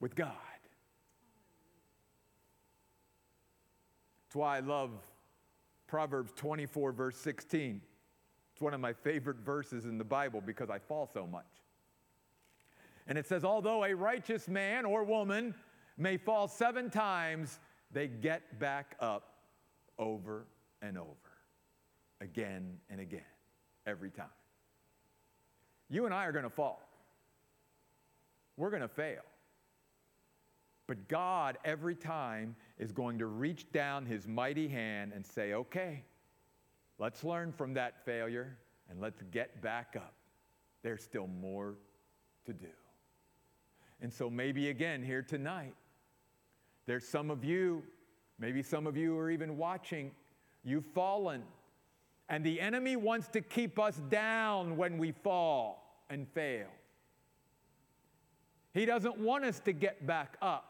with 0.00 0.14
God. 0.14 0.32
That's 4.28 4.36
why 4.36 4.58
I 4.58 4.60
love 4.60 4.90
Proverbs 5.86 6.32
24, 6.36 6.92
verse 6.92 7.16
16. 7.16 7.80
It's 8.52 8.60
one 8.60 8.74
of 8.74 8.80
my 8.80 8.92
favorite 8.92 9.38
verses 9.38 9.86
in 9.86 9.96
the 9.96 10.04
Bible 10.04 10.42
because 10.44 10.68
I 10.68 10.78
fall 10.78 11.08
so 11.14 11.26
much. 11.26 11.46
And 13.06 13.16
it 13.16 13.26
says, 13.26 13.42
Although 13.42 13.86
a 13.86 13.94
righteous 13.94 14.46
man 14.46 14.84
or 14.84 15.02
woman 15.02 15.54
may 15.96 16.18
fall 16.18 16.46
seven 16.46 16.90
times, 16.90 17.58
they 17.90 18.06
get 18.06 18.58
back 18.58 18.96
up 19.00 19.32
over 19.98 20.44
and 20.82 20.98
over, 20.98 21.08
again 22.20 22.76
and 22.90 23.00
again, 23.00 23.22
every 23.86 24.10
time. 24.10 24.26
You 25.88 26.04
and 26.04 26.12
I 26.12 26.26
are 26.26 26.32
going 26.32 26.44
to 26.44 26.50
fall. 26.50 26.86
We're 28.58 28.68
going 28.68 28.82
to 28.82 28.88
fail. 28.88 29.22
But 30.88 31.06
God, 31.06 31.58
every 31.66 31.94
time, 31.94 32.56
is 32.78 32.92
going 32.92 33.18
to 33.18 33.26
reach 33.26 33.70
down 33.72 34.06
his 34.06 34.26
mighty 34.26 34.66
hand 34.66 35.12
and 35.14 35.24
say, 35.24 35.52
okay, 35.52 36.02
let's 36.98 37.22
learn 37.22 37.52
from 37.52 37.74
that 37.74 38.04
failure 38.06 38.56
and 38.88 38.98
let's 38.98 39.22
get 39.30 39.60
back 39.60 39.94
up. 39.96 40.14
There's 40.82 41.04
still 41.04 41.26
more 41.26 41.74
to 42.46 42.54
do. 42.54 42.66
And 44.00 44.10
so, 44.10 44.30
maybe 44.30 44.70
again 44.70 45.02
here 45.02 45.20
tonight, 45.20 45.74
there's 46.86 47.06
some 47.06 47.30
of 47.30 47.44
you, 47.44 47.82
maybe 48.38 48.62
some 48.62 48.86
of 48.86 48.96
you 48.96 49.18
are 49.18 49.30
even 49.30 49.58
watching, 49.58 50.10
you've 50.64 50.86
fallen. 50.86 51.42
And 52.30 52.42
the 52.42 52.60
enemy 52.60 52.96
wants 52.96 53.28
to 53.28 53.42
keep 53.42 53.78
us 53.78 54.00
down 54.08 54.76
when 54.78 54.96
we 54.96 55.12
fall 55.12 56.02
and 56.08 56.26
fail. 56.28 56.68
He 58.72 58.86
doesn't 58.86 59.18
want 59.18 59.44
us 59.44 59.60
to 59.60 59.72
get 59.72 60.06
back 60.06 60.36
up. 60.40 60.67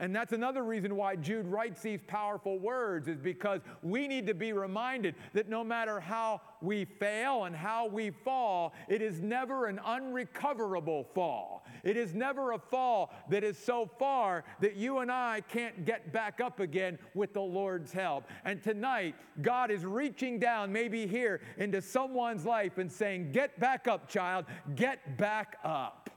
And 0.00 0.16
that's 0.16 0.32
another 0.32 0.64
reason 0.64 0.96
why 0.96 1.14
Jude 1.14 1.46
writes 1.46 1.82
these 1.82 2.00
powerful 2.06 2.58
words, 2.58 3.06
is 3.06 3.18
because 3.18 3.60
we 3.82 4.08
need 4.08 4.26
to 4.28 4.34
be 4.34 4.54
reminded 4.54 5.14
that 5.34 5.50
no 5.50 5.62
matter 5.62 6.00
how 6.00 6.40
we 6.62 6.86
fail 6.86 7.44
and 7.44 7.54
how 7.54 7.86
we 7.86 8.10
fall, 8.10 8.72
it 8.88 9.02
is 9.02 9.20
never 9.20 9.66
an 9.66 9.78
unrecoverable 9.84 11.04
fall. 11.14 11.66
It 11.84 11.98
is 11.98 12.14
never 12.14 12.52
a 12.52 12.58
fall 12.58 13.12
that 13.28 13.44
is 13.44 13.58
so 13.58 13.90
far 13.98 14.44
that 14.60 14.74
you 14.74 14.98
and 15.00 15.12
I 15.12 15.42
can't 15.42 15.84
get 15.84 16.14
back 16.14 16.40
up 16.40 16.60
again 16.60 16.98
with 17.14 17.34
the 17.34 17.42
Lord's 17.42 17.92
help. 17.92 18.24
And 18.46 18.62
tonight, 18.62 19.14
God 19.42 19.70
is 19.70 19.84
reaching 19.84 20.38
down, 20.38 20.72
maybe 20.72 21.06
here, 21.06 21.42
into 21.58 21.82
someone's 21.82 22.46
life 22.46 22.78
and 22.78 22.90
saying, 22.90 23.32
Get 23.32 23.60
back 23.60 23.86
up, 23.86 24.08
child, 24.08 24.46
get 24.74 25.18
back 25.18 25.58
up. 25.62 26.08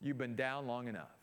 You've 0.00 0.18
been 0.18 0.36
down 0.36 0.68
long 0.68 0.86
enough. 0.86 1.15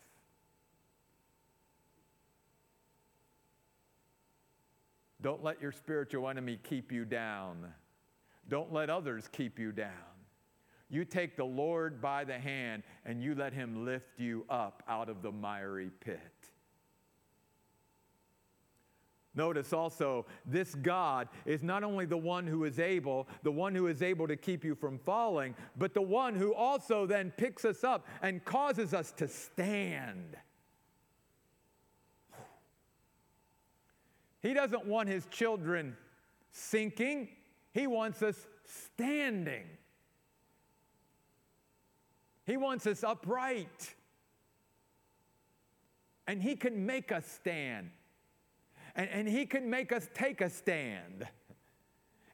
Don't 5.24 5.42
let 5.42 5.62
your 5.62 5.72
spiritual 5.72 6.28
enemy 6.28 6.58
keep 6.62 6.92
you 6.92 7.06
down. 7.06 7.72
Don't 8.50 8.74
let 8.74 8.90
others 8.90 9.26
keep 9.32 9.58
you 9.58 9.72
down. 9.72 9.88
You 10.90 11.06
take 11.06 11.34
the 11.34 11.46
Lord 11.46 11.98
by 12.02 12.24
the 12.24 12.38
hand 12.38 12.82
and 13.06 13.22
you 13.22 13.34
let 13.34 13.54
him 13.54 13.86
lift 13.86 14.20
you 14.20 14.44
up 14.50 14.82
out 14.86 15.08
of 15.08 15.22
the 15.22 15.32
miry 15.32 15.90
pit. 15.98 16.20
Notice 19.34 19.72
also, 19.72 20.26
this 20.44 20.74
God 20.74 21.28
is 21.46 21.62
not 21.62 21.84
only 21.84 22.04
the 22.04 22.18
one 22.18 22.46
who 22.46 22.64
is 22.64 22.78
able, 22.78 23.26
the 23.44 23.50
one 23.50 23.74
who 23.74 23.86
is 23.86 24.02
able 24.02 24.28
to 24.28 24.36
keep 24.36 24.62
you 24.62 24.74
from 24.74 24.98
falling, 24.98 25.54
but 25.78 25.94
the 25.94 26.02
one 26.02 26.34
who 26.34 26.52
also 26.52 27.06
then 27.06 27.32
picks 27.38 27.64
us 27.64 27.82
up 27.82 28.06
and 28.20 28.44
causes 28.44 28.92
us 28.92 29.10
to 29.12 29.26
stand. 29.26 30.36
He 34.44 34.52
doesn't 34.52 34.84
want 34.84 35.08
his 35.08 35.24
children 35.30 35.96
sinking, 36.52 37.30
he 37.72 37.86
wants 37.86 38.22
us 38.22 38.46
standing. 38.62 39.64
He 42.44 42.58
wants 42.58 42.86
us 42.86 43.02
upright. 43.02 43.94
And 46.26 46.42
he 46.42 46.56
can 46.56 46.84
make 46.84 47.10
us 47.10 47.26
stand. 47.26 47.88
And, 48.94 49.08
and 49.08 49.28
he 49.28 49.46
can 49.46 49.70
make 49.70 49.92
us 49.92 50.10
take 50.12 50.42
a 50.42 50.50
stand. 50.50 51.26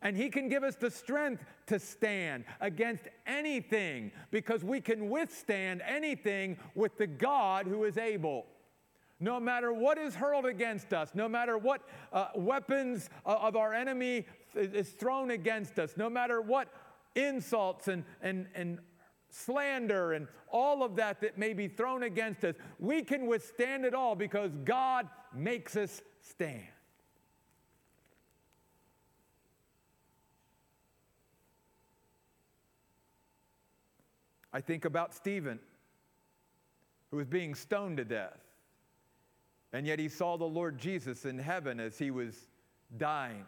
And 0.03 0.17
he 0.17 0.31
can 0.31 0.49
give 0.49 0.65
us 0.65 0.75
the 0.75 0.91
strength 0.91 1.45
to 1.69 1.79
stand 1.79 2.45
against 2.61 3.05
anything 3.25 4.11
because 4.33 4.65
we 4.65 4.81
can 4.81 5.11
withstand 5.11 5.81
anything 5.87 6.59
with 6.75 6.99
the 6.99 7.07
God 7.07 7.69
who 7.69 7.85
is 7.85 7.97
able 7.97 8.47
no 9.21 9.39
matter 9.39 9.73
what 9.73 9.99
is 9.99 10.15
hurled 10.15 10.47
against 10.47 10.95
us, 10.95 11.11
no 11.15 11.29
matter 11.29 11.59
what 11.59 11.83
uh, 12.13 12.29
weapons 12.35 13.11
uh, 13.27 13.37
of 13.41 13.55
our 13.55 13.75
enemy 13.75 14.27
is 14.55 14.89
thrown 14.89 15.31
against 15.31 15.79
us, 15.79 15.95
no 15.97 16.09
matter 16.09 16.41
what 16.41 16.69
insults 17.15 17.89
and, 17.89 18.05
and, 18.23 18.47
and 18.55 18.79
slander 19.29 20.15
and 20.15 20.27
all 20.51 20.83
of 20.83 20.97
that 20.97 21.21
that 21.21 21.37
may 21.39 21.53
be 21.53 21.69
thrown 21.69 22.03
against 22.03 22.45
us, 22.45 22.55
we 22.79 23.03
can 23.03 23.27
withstand 23.27 23.85
it 23.85 23.95
all 23.95 24.17
because 24.17 24.51
God 24.65 25.09
makes 25.35 25.77
us 25.77 26.01
stand. 26.23 26.65
I 34.53 34.61
think 34.61 34.85
about 34.85 35.15
Stephen, 35.15 35.61
who 37.11 37.19
was 37.19 37.27
being 37.27 37.55
stoned 37.55 37.99
to 37.99 38.05
death. 38.05 38.50
And 39.73 39.87
yet 39.87 39.99
he 39.99 40.09
saw 40.09 40.37
the 40.37 40.45
Lord 40.45 40.79
Jesus 40.79 41.25
in 41.25 41.39
heaven 41.39 41.79
as 41.79 41.99
he 41.99 42.11
was 42.11 42.35
dying. 42.97 43.45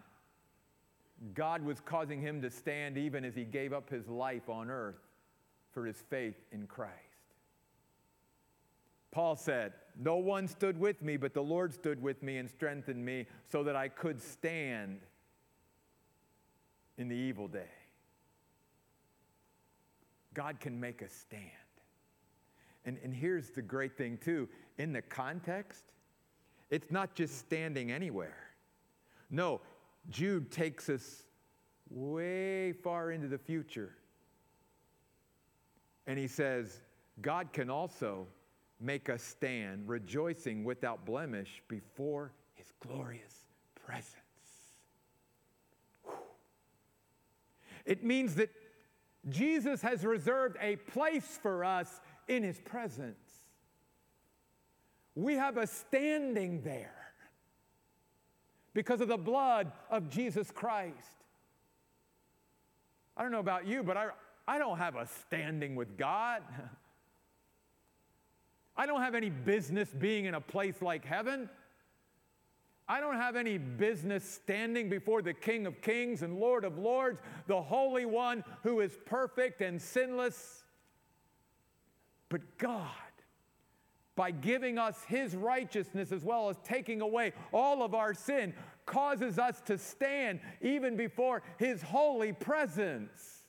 God 1.35 1.65
was 1.65 1.81
causing 1.81 2.21
him 2.21 2.43
to 2.43 2.51
stand 2.51 2.97
even 2.97 3.25
as 3.25 3.35
he 3.35 3.45
gave 3.45 3.73
up 3.73 3.91
his 3.91 4.09
life 4.09 4.49
on 4.49 4.71
earth 4.71 5.01
for 5.73 5.87
his 5.87 5.97
faith 5.97 6.37
in 6.53 6.67
Christ. 6.67 6.93
Paul 9.11 9.37
said, 9.37 9.73
No 9.99 10.17
one 10.17 10.49
stood 10.49 10.79
with 10.79 11.03
me, 11.03 11.17
but 11.17 11.35
the 11.35 11.43
Lord 11.43 11.75
stood 11.75 12.03
with 12.03 12.23
me 12.23 12.39
and 12.39 12.49
strengthened 12.49 13.05
me 13.05 13.27
so 13.51 13.63
that 13.65 13.77
I 13.77 13.89
could 13.89 14.23
stand 14.23 15.01
in 16.99 17.09
the 17.09 17.17
evil 17.17 17.47
day. 17.47 17.71
God 20.35 20.61
can 20.61 20.81
make 20.81 21.03
us 21.03 21.13
stand. 21.13 21.43
And, 22.85 22.99
and 23.05 23.15
here's 23.15 23.51
the 23.51 23.63
great 23.63 23.97
thing, 23.97 24.19
too 24.19 24.49
in 24.79 24.93
the 24.93 25.03
context, 25.03 25.92
it's 26.73 26.91
not 26.91 27.15
just 27.15 27.39
standing 27.39 27.93
anywhere. 27.93 28.49
No, 29.31 29.61
Jude 30.09 30.51
takes 30.51 30.89
us 30.89 31.25
way 31.91 32.73
far 32.73 33.13
into 33.13 33.29
the 33.29 33.37
future. 33.37 33.95
And 36.07 36.19
he 36.19 36.27
says, 36.27 36.81
God 37.21 37.53
can 37.53 37.69
also 37.69 38.27
make 38.81 39.11
us 39.11 39.23
stand, 39.23 39.87
rejoicing 39.87 40.65
without 40.65 41.05
blemish 41.05 41.63
before 41.69 42.33
his 42.55 42.73
glorious 42.81 43.45
presence. 43.85 44.17
Whew. 46.05 46.15
It 47.85 48.03
means 48.03 48.35
that 48.37 48.49
Jesus 49.29 49.83
has 49.83 50.07
reserved 50.07 50.57
a 50.59 50.77
place 50.77 51.39
for 51.43 51.67
us 51.67 52.01
in 52.29 52.43
his 52.43 52.59
presence. 52.61 53.22
We 55.15 55.35
have 55.35 55.57
a 55.57 55.67
standing 55.67 56.63
there 56.63 57.03
because 58.75 59.01
of 59.01 59.09
the 59.09 59.19
blood 59.19 59.73
of 59.91 60.09
Jesus 60.09 60.51
Christ. 60.51 60.97
I 63.17 63.23
don't 63.23 63.33
know 63.33 63.41
about 63.41 63.67
you, 63.67 63.83
but 63.83 63.97
I, 63.97 64.09
I 64.49 64.59
don't 64.59 64.79
have 64.79 64.97
a 64.97 65.07
standing 65.07 65.77
with 65.77 65.99
God. 65.99 66.43
I 68.77 68.87
don't 68.87 69.03
have 69.03 69.15
any 69.15 69.29
business 69.29 69.91
being 69.91 70.25
in 70.25 70.35
a 70.35 70.41
place 70.41 70.81
like 70.81 71.05
heaven. 71.05 71.51
I 72.89 73.01
don't 73.01 73.17
have 73.17 73.37
any 73.37 73.59
business 73.59 74.25
standing 74.25 74.89
before 74.89 75.23
the 75.23 75.35
King 75.35 75.67
of 75.67 75.81
Kings 75.83 76.23
and 76.23 76.39
Lord 76.39 76.65
of 76.65 76.79
Lords, 76.79 77.21
the 77.47 77.61
Holy 77.61 78.07
One 78.07 78.43
who 78.63 78.81
is 78.81 78.99
perfect 79.05 79.61
and 79.61 79.81
sinless. 79.81 80.65
But 82.29 82.59
God, 82.59 82.89
by 84.17 84.31
giving 84.31 84.79
us 84.79 85.03
His 85.05 85.35
righteousness 85.35 86.13
as 86.13 86.23
well 86.25 86.49
as 86.49 86.57
taking 86.65 87.01
away 87.01 87.33
all 87.53 87.83
of 87.83 87.95
our 87.95 88.15
sin, 88.15 88.55
causes 88.85 89.39
us 89.39 89.61
to 89.63 89.79
stand 89.79 90.41
even 90.61 90.97
before 90.97 91.43
His 91.59 91.83
holy 91.83 92.33
presence 92.33 93.45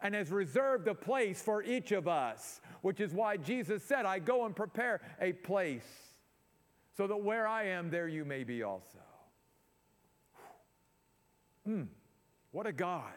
and 0.00 0.14
has 0.14 0.30
reserved 0.30 0.88
a 0.88 0.94
place 0.94 1.42
for 1.42 1.62
each 1.62 1.92
of 1.92 2.08
us 2.08 2.60
which 2.82 3.00
is 3.00 3.12
why 3.12 3.36
Jesus 3.36 3.82
said, 3.82 4.06
I 4.06 4.18
go 4.18 4.46
and 4.46 4.54
prepare 4.54 5.00
a 5.20 5.32
place 5.32 5.86
so 6.96 7.06
that 7.06 7.16
where 7.16 7.46
I 7.46 7.64
am, 7.64 7.90
there 7.90 8.08
you 8.08 8.24
may 8.24 8.44
be 8.44 8.62
also. 8.62 8.98
Mm, 11.68 11.88
what 12.52 12.66
a 12.66 12.72
God. 12.72 13.12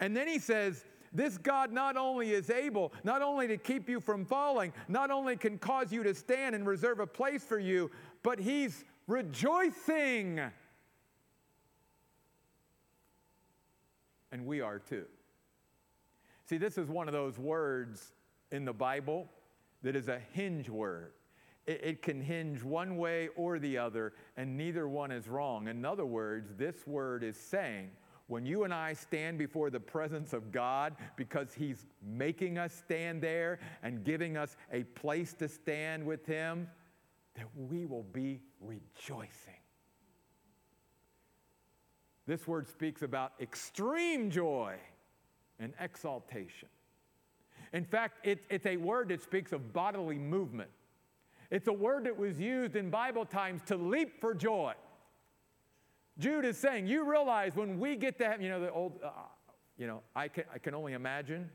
And 0.00 0.16
then 0.16 0.28
he 0.28 0.38
says, 0.38 0.84
this 1.14 1.38
God 1.38 1.72
not 1.72 1.96
only 1.96 2.32
is 2.32 2.50
able, 2.50 2.92
not 3.04 3.22
only 3.22 3.46
to 3.46 3.56
keep 3.56 3.88
you 3.88 4.00
from 4.00 4.24
falling, 4.24 4.72
not 4.88 5.12
only 5.12 5.36
can 5.36 5.58
cause 5.58 5.92
you 5.92 6.02
to 6.02 6.14
stand 6.14 6.54
and 6.54 6.66
reserve 6.66 6.98
a 6.98 7.06
place 7.06 7.44
for 7.44 7.58
you, 7.58 7.90
but 8.24 8.40
he's 8.40 8.84
rejoicing. 9.06 10.40
And 14.32 14.44
we 14.44 14.60
are 14.60 14.80
too. 14.80 15.04
See, 16.46 16.56
this 16.56 16.76
is 16.76 16.88
one 16.88 17.06
of 17.08 17.14
those 17.14 17.38
words 17.38 18.12
in 18.50 18.64
the 18.64 18.72
Bible 18.72 19.28
that 19.82 19.94
is 19.94 20.08
a 20.08 20.20
hinge 20.32 20.68
word. 20.68 21.12
It, 21.66 22.02
can 22.02 22.20
hinge 22.20 22.62
one 22.62 22.98
way 22.98 23.28
or 23.36 23.58
the 23.58 23.78
other, 23.78 24.12
and 24.36 24.54
neither 24.54 24.86
one 24.86 25.10
is 25.10 25.28
wrong. 25.28 25.68
In 25.68 25.82
other 25.86 26.04
words, 26.04 26.50
this 26.58 26.86
word 26.86 27.24
is 27.24 27.38
saying, 27.38 27.90
when 28.26 28.46
you 28.46 28.64
and 28.64 28.72
I 28.72 28.94
stand 28.94 29.38
before 29.38 29.70
the 29.70 29.80
presence 29.80 30.32
of 30.32 30.50
God 30.50 30.96
because 31.16 31.52
He's 31.52 31.86
making 32.02 32.58
us 32.58 32.72
stand 32.72 33.22
there 33.22 33.58
and 33.82 34.02
giving 34.04 34.36
us 34.36 34.56
a 34.72 34.84
place 34.84 35.34
to 35.34 35.48
stand 35.48 36.04
with 36.04 36.24
Him, 36.26 36.68
that 37.34 37.46
we 37.54 37.84
will 37.84 38.06
be 38.12 38.40
rejoicing. 38.60 39.54
This 42.26 42.46
word 42.46 42.66
speaks 42.66 43.02
about 43.02 43.32
extreme 43.40 44.30
joy 44.30 44.76
and 45.58 45.74
exaltation. 45.78 46.68
In 47.74 47.84
fact, 47.84 48.26
it, 48.26 48.40
it's 48.48 48.66
a 48.66 48.76
word 48.76 49.08
that 49.08 49.22
speaks 49.22 49.52
of 49.52 49.72
bodily 49.72 50.16
movement. 50.16 50.70
It's 51.50 51.68
a 51.68 51.72
word 51.72 52.04
that 52.04 52.16
was 52.16 52.40
used 52.40 52.76
in 52.76 52.88
Bible 52.88 53.26
times 53.26 53.60
to 53.66 53.76
leap 53.76 54.20
for 54.20 54.32
joy. 54.32 54.72
Jude 56.18 56.44
is 56.44 56.56
saying, 56.56 56.86
You 56.86 57.08
realize 57.08 57.56
when 57.56 57.78
we 57.78 57.96
get 57.96 58.18
to 58.18 58.28
have, 58.28 58.40
you 58.40 58.48
know, 58.48 58.60
the 58.60 58.70
old, 58.70 59.00
uh, 59.04 59.10
you 59.76 59.86
know, 59.86 60.02
I 60.14 60.28
can, 60.28 60.44
I 60.52 60.58
can 60.58 60.74
only 60.74 60.92
imagine. 60.92 61.50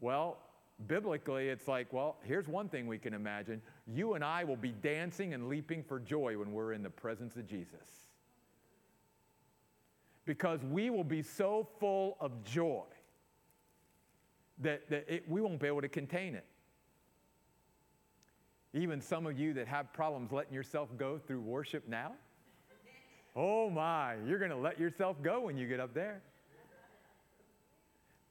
well, 0.00 0.38
biblically, 0.86 1.48
it's 1.48 1.68
like, 1.68 1.92
well, 1.92 2.16
here's 2.22 2.48
one 2.48 2.68
thing 2.68 2.86
we 2.86 2.98
can 2.98 3.14
imagine. 3.14 3.62
You 3.86 4.14
and 4.14 4.24
I 4.24 4.44
will 4.44 4.56
be 4.56 4.72
dancing 4.72 5.34
and 5.34 5.48
leaping 5.48 5.82
for 5.82 5.98
joy 5.98 6.36
when 6.38 6.52
we're 6.52 6.72
in 6.72 6.82
the 6.82 6.90
presence 6.90 7.36
of 7.36 7.46
Jesus. 7.46 8.08
Because 10.26 10.60
we 10.64 10.90
will 10.90 11.04
be 11.04 11.22
so 11.22 11.68
full 11.78 12.16
of 12.20 12.44
joy 12.44 12.84
that, 14.58 14.88
that 14.90 15.04
it, 15.08 15.28
we 15.28 15.40
won't 15.40 15.60
be 15.60 15.66
able 15.66 15.82
to 15.82 15.88
contain 15.88 16.34
it. 16.34 16.46
Even 18.72 19.00
some 19.00 19.26
of 19.26 19.38
you 19.38 19.54
that 19.54 19.68
have 19.68 19.92
problems 19.92 20.32
letting 20.32 20.52
yourself 20.52 20.88
go 20.96 21.18
through 21.18 21.40
worship 21.40 21.86
now, 21.88 22.12
oh 23.36 23.70
my, 23.70 24.16
you're 24.26 24.38
going 24.38 24.50
to 24.50 24.56
let 24.56 24.78
yourself 24.78 25.20
go 25.22 25.40
when 25.40 25.56
you 25.56 25.66
get 25.66 25.80
up 25.80 25.94
there. 25.94 26.22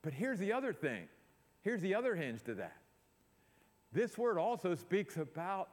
But 0.01 0.13
here's 0.13 0.39
the 0.39 0.53
other 0.53 0.73
thing 0.73 1.07
here's 1.63 1.81
the 1.81 1.95
other 1.95 2.15
hinge 2.15 2.43
to 2.43 2.55
that. 2.55 2.75
This 3.93 4.17
word 4.17 4.37
also 4.37 4.75
speaks 4.75 5.17
about, 5.17 5.69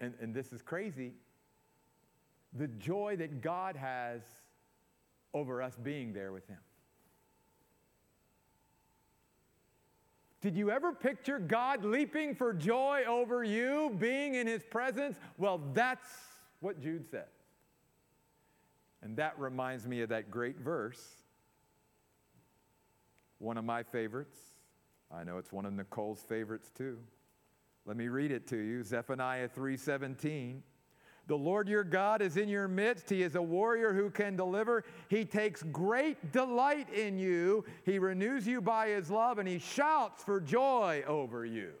and, 0.00 0.14
and 0.20 0.34
this 0.34 0.52
is 0.52 0.62
crazy, 0.62 1.12
the 2.52 2.68
joy 2.68 3.16
that 3.16 3.40
God 3.40 3.74
has 3.74 4.22
over 5.34 5.60
us 5.62 5.76
being 5.82 6.12
there 6.12 6.30
with 6.30 6.46
Him. 6.46 6.58
Did 10.40 10.56
you 10.56 10.70
ever 10.70 10.92
picture 10.92 11.40
God 11.40 11.84
leaping 11.84 12.34
for 12.34 12.52
joy 12.52 13.02
over 13.08 13.42
you, 13.42 13.94
being 13.98 14.36
in 14.36 14.46
his 14.46 14.62
presence? 14.62 15.18
Well, 15.36 15.60
that's 15.72 16.08
what 16.60 16.80
Jude 16.80 17.10
said. 17.10 17.26
And 19.02 19.16
that 19.16 19.38
reminds 19.38 19.86
me 19.86 20.02
of 20.02 20.08
that 20.08 20.30
great 20.30 20.58
verse, 20.58 21.16
one 23.38 23.56
of 23.56 23.64
my 23.64 23.82
favorites. 23.82 24.38
I 25.10 25.24
know 25.24 25.38
it's 25.38 25.52
one 25.52 25.64
of 25.64 25.72
Nicole's 25.72 26.20
favorites 26.20 26.70
too. 26.76 26.98
Let 27.86 27.96
me 27.96 28.08
read 28.08 28.32
it 28.32 28.46
to 28.48 28.56
you 28.56 28.82
Zephaniah 28.82 29.48
3:17. 29.48 30.62
The 31.26 31.36
Lord 31.36 31.68
your 31.68 31.84
God 31.84 32.22
is 32.22 32.38
in 32.38 32.48
your 32.48 32.68
midst. 32.68 33.10
He 33.10 33.22
is 33.22 33.34
a 33.34 33.42
warrior 33.42 33.92
who 33.92 34.10
can 34.10 34.34
deliver. 34.34 34.84
He 35.08 35.26
takes 35.26 35.62
great 35.62 36.32
delight 36.32 36.88
in 36.90 37.18
you. 37.18 37.66
He 37.84 37.98
renews 37.98 38.46
you 38.46 38.62
by 38.62 38.88
his 38.88 39.10
love, 39.10 39.38
and 39.38 39.46
he 39.46 39.58
shouts 39.58 40.24
for 40.24 40.40
joy 40.40 41.04
over 41.06 41.44
you. 41.44 41.72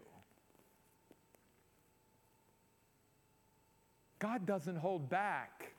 God 4.18 4.44
doesn't 4.44 4.76
hold 4.76 5.08
back 5.08 5.72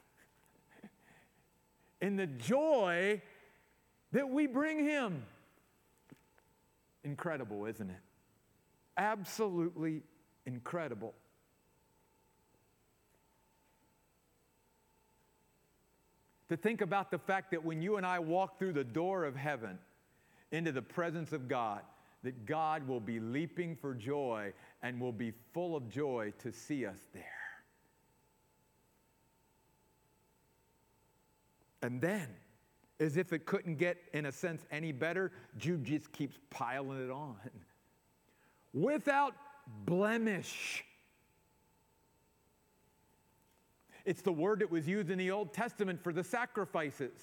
in 2.02 2.16
the 2.16 2.28
joy 2.28 3.22
that 4.12 4.30
we 4.30 4.48
bring 4.48 4.84
him. 4.84 5.24
Incredible, 7.04 7.66
isn't 7.66 7.90
it? 7.90 8.02
Absolutely 8.98 10.02
incredible. 10.46 11.14
to 16.50 16.58
think 16.58 16.82
about 16.82 17.12
the 17.12 17.18
fact 17.18 17.52
that 17.52 17.64
when 17.64 17.82
you 17.82 17.98
and 17.98 18.06
I 18.06 18.20
walk 18.20 18.58
through 18.58 18.74
the 18.74 18.84
door 18.84 19.24
of 19.24 19.36
heaven 19.36 19.78
into 20.52 20.72
the 20.72 20.82
presence 20.82 21.32
of 21.32 21.48
God, 21.48 21.82
that 22.24 22.46
God 22.46 22.88
will 22.88 23.00
be 23.00 23.20
leaping 23.20 23.76
for 23.76 23.94
joy 23.94 24.52
and 24.82 25.00
will 25.00 25.14
be 25.14 25.32
full 25.54 25.76
of 25.76 25.88
joy 25.90 26.34
to 26.40 26.52
see 26.52 26.86
us 26.86 26.98
there. 27.14 27.24
And 31.82 32.02
then, 32.02 32.28
as 33.00 33.18
if 33.18 33.32
it 33.32 33.46
couldn't 33.46 33.78
get, 33.78 33.98
in 34.14 34.26
a 34.26 34.32
sense, 34.32 34.66
any 34.72 34.92
better, 34.92 35.32
Jude 35.58 35.86
just 35.86 36.12
keeps 36.12 36.38
piling 36.50 37.04
it 37.04 37.12
on. 37.12 37.38
Without 38.74 39.34
blemish. 39.86 40.84
It's 44.06 44.22
the 44.22 44.32
word 44.32 44.60
that 44.60 44.72
was 44.72 44.88
used 44.88 45.10
in 45.10 45.18
the 45.18 45.32
Old 45.32 45.54
Testament 45.54 46.02
for 46.04 46.12
the 46.12 46.24
sacrifices. 46.24 47.20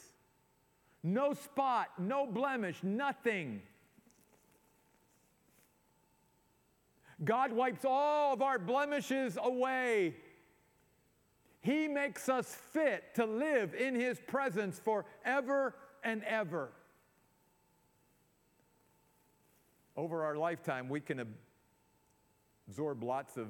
No 1.03 1.35
spot, 1.35 1.89
no 1.99 2.27
blemish, 2.27 2.79
nothing. 2.83 3.63
God 7.25 7.53
wipes 7.53 7.85
all 7.85 8.35
of 8.35 8.43
our 8.43 8.59
blemishes 8.59 9.39
away. 9.43 10.15
He 11.67 11.89
makes 11.89 12.29
us 12.29 12.47
fit 12.73 13.17
to 13.17 13.27
live 13.27 13.75
in 13.75 13.97
His 13.97 14.21
presence 14.21 14.79
forever 14.79 15.75
and 16.05 16.23
ever. 16.23 16.71
Over 19.97 20.25
our 20.25 20.37
lifetime, 20.37 20.89
we 20.89 21.01
can 21.01 21.27
absorb 22.69 23.03
lots 23.03 23.37
of 23.37 23.49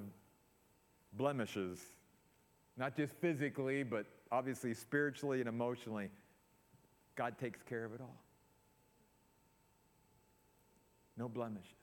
blemishes, 1.12 1.78
not 2.78 2.96
just 2.96 3.12
physically, 3.20 3.82
but 3.82 4.06
obviously 4.32 4.72
spiritually 4.72 5.40
and 5.40 5.48
emotionally. 5.48 6.08
God 7.16 7.36
takes 7.38 7.62
care 7.64 7.84
of 7.84 7.92
it 7.92 8.00
all. 8.00 8.22
No 11.18 11.28
blemishes. 11.28 11.75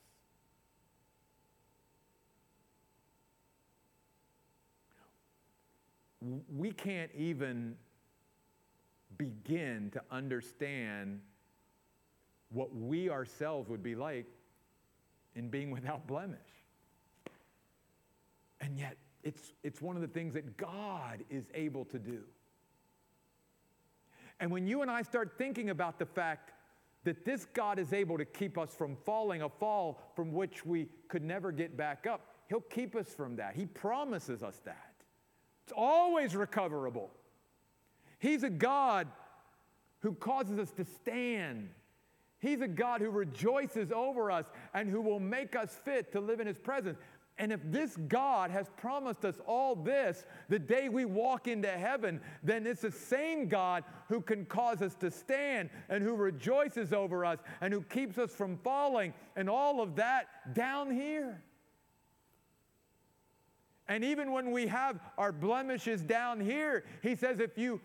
We 6.56 6.72
can't 6.72 7.12
even 7.16 7.76
begin 9.18 9.90
to 9.92 10.02
understand 10.12 11.22
what 12.50 12.76
we 12.76 13.10
ourselves 13.10 13.70
would 13.70 13.84
be 13.84 13.96
like 13.96 14.26
in 15.36 15.50
being 15.50 15.72
without 15.72 16.08
blemish. 16.08 16.40
And 18.62 18.78
yet, 18.78 18.98
it's, 19.24 19.54
it's 19.64 19.82
one 19.82 19.96
of 19.96 20.02
the 20.02 20.08
things 20.08 20.34
that 20.34 20.58
God 20.58 21.24
is 21.30 21.46
able 21.54 21.86
to 21.86 22.00
do. 22.00 22.20
And 24.40 24.52
when 24.52 24.68
you 24.68 24.82
and 24.82 24.92
I 24.92 25.02
start 25.02 25.34
thinking 25.38 25.70
about 25.70 26.00
the 26.00 26.06
fact 26.06 26.52
that 27.04 27.26
this 27.26 27.46
God 27.54 27.80
is 27.80 27.94
able 27.94 28.18
to 28.18 28.26
keep 28.26 28.58
us 28.58 28.74
from 28.74 28.96
falling, 29.06 29.42
a 29.42 29.50
fall 29.50 30.02
from 30.16 30.32
which 30.32 30.66
we 30.66 30.88
could 31.08 31.24
never 31.24 31.52
get 31.52 31.76
back 31.76 32.08
up, 32.08 32.28
He'll 32.50 32.62
keep 32.62 32.96
us 32.96 33.08
from 33.08 33.38
that. 33.38 33.56
He 33.56 33.66
promises 33.66 34.44
us 34.44 34.62
that. 34.66 34.93
It's 35.66 35.74
always 35.76 36.36
recoverable. 36.36 37.10
He's 38.20 38.44
a 38.44 38.50
God 38.50 39.08
who 40.00 40.14
causes 40.14 40.60
us 40.60 40.72
to 40.72 40.86
stand. 40.86 41.70
He's 42.40 42.62
a 42.62 42.68
God 42.68 43.00
who 43.00 43.10
rejoices 43.10 43.92
over 43.92 44.30
us 44.30 44.46
and 44.74 44.90
who 44.90 45.02
will 45.02 45.20
make 45.20 45.56
us 45.56 45.74
fit 45.84 46.12
to 46.12 46.20
live 46.20 46.42
in 46.42 46.48
His 46.48 46.58
presence. 46.58 46.98
And 47.38 47.52
if 47.52 47.62
this 47.64 47.96
God 48.08 48.52
has 48.52 48.70
promised 48.78 49.26
us 49.26 49.36
all 49.48 49.76
this 49.76 50.26
the 50.50 50.60
day 50.60 50.90
we 50.90 51.06
walk 51.06 51.48
into 51.48 51.70
heaven, 51.70 52.22
then 52.44 52.68
it's 52.68 52.82
the 52.82 52.92
same 52.92 53.48
God 53.48 53.84
who 54.08 54.22
can 54.22 54.46
cause 54.46 54.82
us 54.82 54.94
to 54.96 55.10
stand 55.10 55.70
and 55.90 56.04
who 56.04 56.16
rejoices 56.16 56.94
over 56.94 57.26
us 57.26 57.40
and 57.62 57.74
who 57.74 57.82
keeps 57.82 58.18
us 58.18 58.32
from 58.32 58.58
falling 58.58 59.14
and 59.36 59.50
all 59.50 59.82
of 59.82 59.96
that 59.96 60.54
down 60.54 60.92
here. 60.92 61.42
And 63.88 64.04
even 64.04 64.32
when 64.32 64.52
we 64.52 64.68
have 64.68 65.00
our 65.18 65.32
blemishes 65.32 66.02
down 66.02 66.40
here, 66.40 66.86
he 67.02 67.16
says, 67.16 67.40
if 67.40 67.58
you 67.58 67.82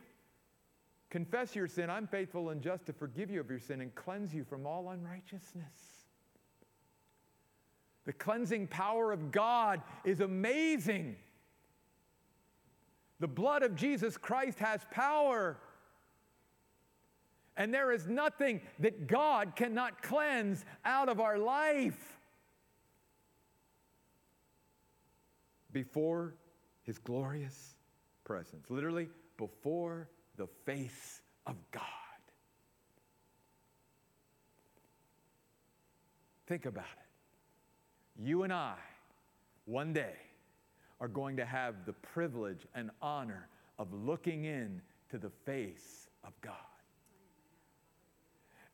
confess 1.11 1.57
your 1.57 1.67
sin, 1.67 1.91
I'm 1.91 2.07
faithful 2.07 2.51
and 2.51 2.63
just 2.63 2.87
to 2.87 2.93
forgive 2.93 3.31
you 3.31 3.41
of 3.41 3.51
your 3.51 3.59
sin 3.59 3.81
and 3.81 3.95
cleanse 3.95 4.33
you 4.33 4.45
from 4.45 4.67
all 4.67 4.91
unrighteousness. 4.91 6.05
The 8.05 8.13
cleansing 8.13 8.69
power 8.69 9.13
of 9.13 9.33
God 9.33 9.83
is 10.05 10.21
amazing. 10.21 11.17
The 13.21 13.29
blood 13.29 13.63
of 13.63 13.75
Jesus 13.75 14.17
Christ 14.17 14.61
has 14.61 14.81
power. 14.91 15.59
And 17.57 17.75
there 17.75 17.91
is 17.91 18.07
nothing 18.07 18.61
that 18.79 19.09
God 19.09 19.57
cannot 19.57 20.01
cleanse 20.01 20.65
out 20.85 21.09
of 21.09 21.21
our 21.21 21.39
life. 21.39 22.18
Before 25.85 26.35
his 26.83 26.99
glorious 26.99 27.77
presence. 28.25 28.67
Literally, 28.69 29.09
before 29.37 30.09
the 30.37 30.49
face 30.67 31.21
of 31.47 31.55
God. 31.71 31.83
Think 36.49 36.67
about 36.67 36.83
it. 36.83 38.27
You 38.27 38.43
and 38.43 38.53
I, 38.53 38.75
one 39.67 39.93
day, 39.93 40.17
are 41.01 41.07
going 41.07 41.37
to 41.37 41.45
have 41.45 41.87
the 41.87 41.93
privilege 41.93 42.67
and 42.75 42.91
honor 43.01 43.47
of 43.79 43.87
looking 43.93 44.47
in 44.47 44.83
to 45.11 45.19
the 45.19 45.31
face 45.47 46.09
of 46.25 46.33
God. 46.41 46.55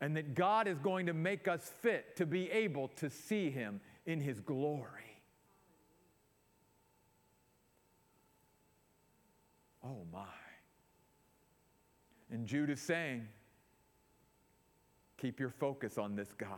And 0.01 0.17
that 0.17 0.33
God 0.33 0.67
is 0.67 0.79
going 0.79 1.05
to 1.05 1.13
make 1.13 1.47
us 1.47 1.71
fit 1.83 2.15
to 2.15 2.25
be 2.25 2.49
able 2.49 2.87
to 2.95 3.11
see 3.11 3.51
Him 3.51 3.79
in 4.07 4.19
His 4.19 4.39
glory. 4.39 5.04
Oh 9.85 10.05
my. 10.11 10.25
And 12.31 12.47
Jude 12.47 12.69
is 12.71 12.81
saying, 12.81 13.27
keep 15.17 15.39
your 15.39 15.49
focus 15.51 15.97
on 15.97 16.15
this 16.15 16.33
God. 16.33 16.49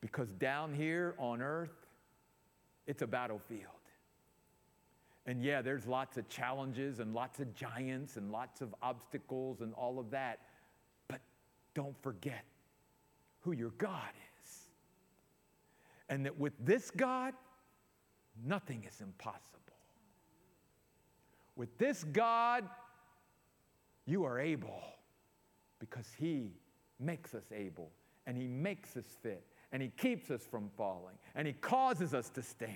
Because 0.00 0.32
down 0.32 0.74
here 0.74 1.14
on 1.18 1.40
earth, 1.40 1.86
it's 2.86 3.02
a 3.02 3.06
battlefield. 3.06 3.62
And 5.24 5.42
yeah, 5.42 5.62
there's 5.62 5.86
lots 5.86 6.16
of 6.18 6.28
challenges 6.28 6.98
and 6.98 7.14
lots 7.14 7.38
of 7.38 7.54
giants 7.54 8.16
and 8.16 8.30
lots 8.30 8.60
of 8.60 8.74
obstacles 8.82 9.60
and 9.60 9.72
all 9.74 9.98
of 9.98 10.10
that. 10.10 10.40
But 11.08 11.20
don't 11.74 11.96
forget 12.02 12.44
who 13.40 13.52
your 13.52 13.70
God 13.78 14.10
is. 14.44 14.68
And 16.08 16.26
that 16.26 16.38
with 16.38 16.52
this 16.60 16.90
God, 16.90 17.34
nothing 18.44 18.84
is 18.86 19.00
impossible. 19.00 19.71
With 21.56 21.76
this 21.78 22.04
God, 22.04 22.68
you 24.06 24.24
are 24.24 24.38
able 24.38 24.82
because 25.78 26.06
He 26.18 26.52
makes 26.98 27.34
us 27.34 27.44
able 27.54 27.90
and 28.26 28.36
He 28.36 28.46
makes 28.46 28.96
us 28.96 29.04
fit 29.22 29.44
and 29.72 29.82
He 29.82 29.88
keeps 29.88 30.30
us 30.30 30.42
from 30.50 30.70
falling 30.76 31.16
and 31.34 31.46
He 31.46 31.52
causes 31.54 32.14
us 32.14 32.30
to 32.30 32.42
stand. 32.42 32.72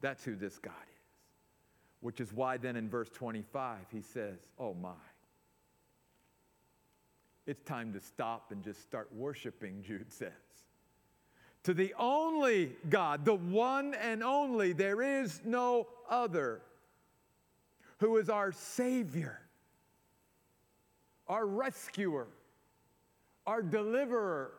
That's 0.00 0.24
who 0.24 0.36
this 0.36 0.58
God 0.58 0.72
is. 0.72 1.02
Which 2.00 2.20
is 2.20 2.32
why 2.32 2.56
then 2.56 2.76
in 2.76 2.88
verse 2.88 3.08
25 3.10 3.78
he 3.90 4.02
says, 4.02 4.38
Oh 4.58 4.74
my. 4.74 4.90
It's 7.46 7.62
time 7.62 7.92
to 7.92 8.00
stop 8.00 8.52
and 8.52 8.62
just 8.62 8.82
start 8.82 9.08
worshiping, 9.14 9.82
Jude 9.82 10.12
says. 10.12 10.30
To 11.64 11.74
the 11.74 11.94
only 11.98 12.72
God, 12.90 13.24
the 13.24 13.34
one 13.34 13.94
and 13.94 14.22
only, 14.22 14.72
there 14.72 15.00
is 15.02 15.40
no 15.44 15.86
other 16.10 16.62
who 18.02 18.16
is 18.16 18.28
our 18.28 18.50
Savior, 18.50 19.38
our 21.28 21.46
rescuer, 21.46 22.26
our 23.46 23.62
deliverer. 23.62 24.50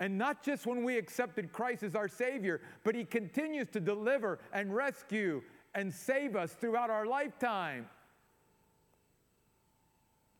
And 0.00 0.16
not 0.16 0.42
just 0.42 0.64
when 0.64 0.84
we 0.84 0.96
accepted 0.96 1.52
Christ 1.52 1.82
as 1.82 1.94
our 1.94 2.08
Savior, 2.08 2.62
but 2.82 2.94
He 2.94 3.04
continues 3.04 3.68
to 3.72 3.80
deliver 3.80 4.38
and 4.54 4.74
rescue 4.74 5.42
and 5.74 5.92
save 5.92 6.34
us 6.34 6.54
throughout 6.54 6.88
our 6.88 7.04
lifetime. 7.04 7.84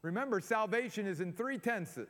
Remember, 0.01 0.40
salvation 0.40 1.07
is 1.07 1.20
in 1.20 1.35
three 1.35 1.59
tenses 1.59 2.09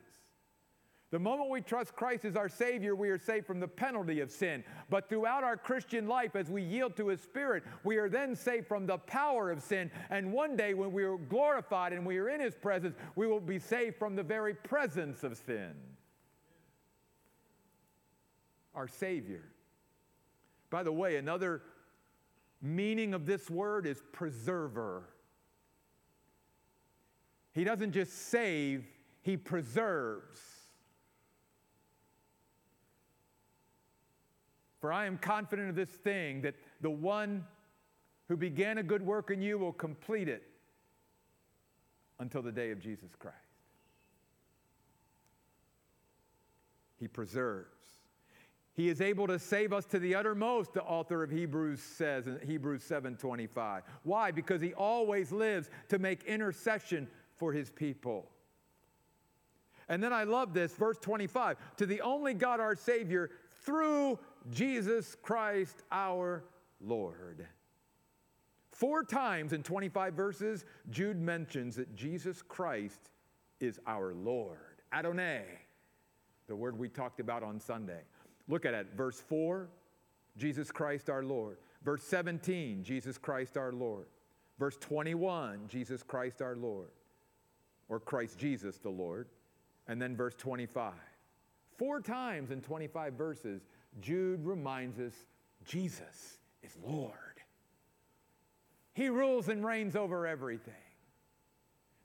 the 1.15 1.19
moment 1.19 1.49
we 1.49 1.61
trust 1.61 1.95
Christ 1.95 2.25
as 2.25 2.35
our 2.35 2.49
Savior, 2.49 2.93
we 2.93 3.07
are 3.07 3.17
saved 3.17 3.47
from 3.47 3.61
the 3.61 3.69
penalty 3.69 4.19
of 4.19 4.29
sin. 4.29 4.65
But 4.89 5.07
throughout 5.07 5.45
our 5.45 5.55
Christian 5.55 6.09
life, 6.09 6.35
as 6.35 6.49
we 6.49 6.61
yield 6.61 6.97
to 6.97 7.07
His 7.07 7.21
Spirit, 7.21 7.63
we 7.85 7.95
are 7.95 8.09
then 8.09 8.35
saved 8.35 8.67
from 8.67 8.85
the 8.85 8.97
power 8.97 9.49
of 9.49 9.61
sin. 9.61 9.89
And 10.09 10.33
one 10.33 10.57
day, 10.57 10.73
when 10.73 10.91
we 10.91 11.05
are 11.05 11.15
glorified 11.15 11.93
and 11.93 12.05
we 12.05 12.17
are 12.17 12.27
in 12.27 12.41
His 12.41 12.53
presence, 12.53 12.97
we 13.15 13.27
will 13.27 13.39
be 13.39 13.59
saved 13.59 13.95
from 13.95 14.17
the 14.17 14.23
very 14.23 14.55
presence 14.55 15.23
of 15.23 15.37
sin. 15.37 15.71
Our 18.75 18.89
Savior. 18.89 19.45
By 20.69 20.83
the 20.83 20.91
way, 20.91 21.15
another 21.15 21.61
meaning 22.61 23.13
of 23.13 23.25
this 23.25 23.49
word 23.49 23.85
is 23.85 24.03
preserver. 24.11 25.03
He 27.53 27.63
doesn't 27.63 27.93
just 27.93 28.11
save, 28.27 28.83
He 29.21 29.37
preserves. 29.37 30.54
For 34.85 34.93
I 34.93 35.07
am 35.07 35.17
confident 35.17 35.67
of 35.67 35.75
this 35.75 35.89
thing 35.89 36.43
that 36.43 36.53
the 36.79 36.91
one 36.91 37.43
who 38.27 38.37
began 38.37 38.77
a 38.77 38.83
good 38.83 39.01
work 39.03 39.31
in 39.31 39.41
you 39.41 39.57
will 39.57 39.73
complete 39.73 40.29
it 40.29 40.43
until 42.19 42.43
the 42.43 42.51
day 42.51 42.69
of 42.69 42.79
Jesus 42.79 43.09
Christ. 43.17 43.35
He 46.99 47.07
preserves. 47.07 48.03
He 48.75 48.89
is 48.89 49.01
able 49.01 49.25
to 49.25 49.39
save 49.39 49.73
us 49.73 49.85
to 49.85 49.97
the 49.97 50.13
uttermost, 50.13 50.75
the 50.75 50.83
author 50.83 51.23
of 51.23 51.31
Hebrews 51.31 51.81
says 51.81 52.27
in 52.27 52.39
Hebrews 52.45 52.83
7:25. 52.83 53.81
Why? 54.03 54.29
Because 54.29 54.61
he 54.61 54.75
always 54.75 55.31
lives 55.31 55.71
to 55.89 55.97
make 55.97 56.25
intercession 56.25 57.09
for 57.37 57.51
his 57.51 57.71
people. 57.71 58.29
And 59.87 60.03
then 60.03 60.13
I 60.13 60.25
love 60.25 60.53
this, 60.53 60.75
verse 60.75 60.99
25 60.99 61.57
to 61.77 61.87
the 61.87 62.01
only 62.01 62.35
God 62.35 62.59
our 62.59 62.75
Savior 62.75 63.31
through 63.65 64.19
Jesus 64.51 65.15
Christ 65.21 65.83
our 65.91 66.43
Lord. 66.79 67.47
Four 68.71 69.03
times 69.03 69.53
in 69.53 69.63
25 69.63 70.13
verses, 70.13 70.65
Jude 70.89 71.19
mentions 71.19 71.77
that 71.77 71.95
Jesus 71.95 72.41
Christ 72.41 73.09
is 73.59 73.79
our 73.87 74.13
Lord. 74.13 74.57
Adonai, 74.93 75.43
the 76.47 76.55
word 76.55 76.77
we 76.77 76.89
talked 76.89 77.19
about 77.19 77.41
on 77.41 77.59
Sunday. 77.59 78.01
Look 78.47 78.65
at 78.65 78.73
it. 78.73 78.87
Verse 78.95 79.19
4, 79.19 79.69
Jesus 80.37 80.71
Christ 80.71 81.09
our 81.09 81.23
Lord. 81.23 81.57
Verse 81.83 82.03
17, 82.03 82.83
Jesus 82.83 83.17
Christ 83.17 83.57
our 83.57 83.71
Lord. 83.71 84.07
Verse 84.59 84.77
21, 84.77 85.61
Jesus 85.67 86.03
Christ 86.03 86.41
our 86.41 86.55
Lord. 86.55 86.89
Or 87.87 87.99
Christ 87.99 88.37
Jesus 88.37 88.77
the 88.77 88.89
Lord. 88.89 89.27
And 89.87 90.01
then 90.01 90.15
verse 90.15 90.35
25. 90.35 90.93
Four 91.77 92.01
times 92.01 92.51
in 92.51 92.61
25 92.61 93.13
verses, 93.13 93.61
Jude 93.99 94.45
reminds 94.45 94.99
us 94.99 95.13
Jesus 95.65 96.39
is 96.63 96.71
Lord. 96.85 97.13
He 98.93 99.09
rules 99.09 99.49
and 99.49 99.65
reigns 99.65 99.95
over 99.95 100.25
everything. 100.25 100.73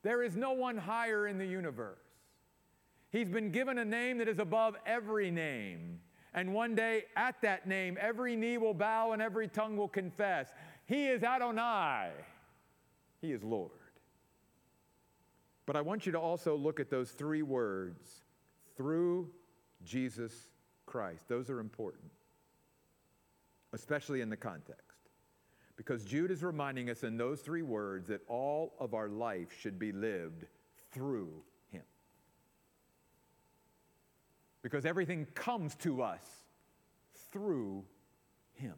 There 0.03 0.23
is 0.23 0.35
no 0.35 0.53
one 0.53 0.77
higher 0.77 1.27
in 1.27 1.39
the 1.39 1.47
universe. 1.47 1.99
He's 3.11 3.29
been 3.29 3.51
given 3.51 3.79
a 3.79 3.85
name 3.85 4.19
that 4.19 4.29
is 4.29 4.39
above 4.39 4.77
every 4.87 5.31
name. 5.31 6.01
And 6.33 6.55
one 6.55 6.75
day, 6.75 7.05
at 7.17 7.41
that 7.43 7.67
name, 7.67 7.99
every 8.01 8.37
knee 8.37 8.57
will 8.57 8.75
bow 8.75 9.13
and 9.13 9.21
every 9.21 9.49
tongue 9.49 9.77
will 9.77 9.89
confess 9.89 10.53
He 10.87 11.07
is 11.07 11.23
Adonai. 11.23 12.11
He 13.21 13.33
is 13.33 13.43
Lord. 13.43 13.71
But 15.67 15.77
I 15.77 15.81
want 15.83 16.07
you 16.07 16.13
to 16.13 16.19
also 16.19 16.57
look 16.57 16.81
at 16.81 16.91
those 16.91 17.11
three 17.11 17.43
words 17.43 18.23
through 18.77 19.31
Jesus 19.85 20.33
Christ. 20.87 21.29
Those 21.29 21.51
are 21.51 21.61
important, 21.61 22.11
especially 23.73 24.21
in 24.21 24.31
the 24.31 24.37
context. 24.37 24.85
Because 25.77 26.05
Jude 26.05 26.31
is 26.31 26.43
reminding 26.43 26.91
us 26.91 27.05
in 27.05 27.17
those 27.17 27.41
three 27.41 27.63
words 27.63 28.09
that 28.09 28.21
all 28.29 28.75
of 28.79 28.93
our 28.93 29.09
life 29.09 29.49
should 29.59 29.79
be 29.79 29.93
lived 29.93 30.45
through 30.93 31.31
Him. 31.71 31.85
Because 34.63 34.85
everything 34.85 35.27
comes 35.35 35.75
to 35.77 36.03
us 36.03 36.23
through 37.33 37.85
Him. 38.53 38.75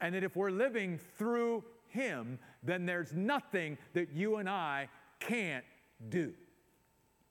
And 0.00 0.14
that 0.14 0.22
if 0.22 0.36
we're 0.36 0.50
living 0.50 1.00
through 1.18 1.64
Him, 1.88 2.38
then 2.62 2.86
there's 2.86 3.12
nothing 3.12 3.78
that 3.94 4.12
you 4.12 4.36
and 4.36 4.48
I 4.48 4.88
can't 5.18 5.64
do. 6.08 6.34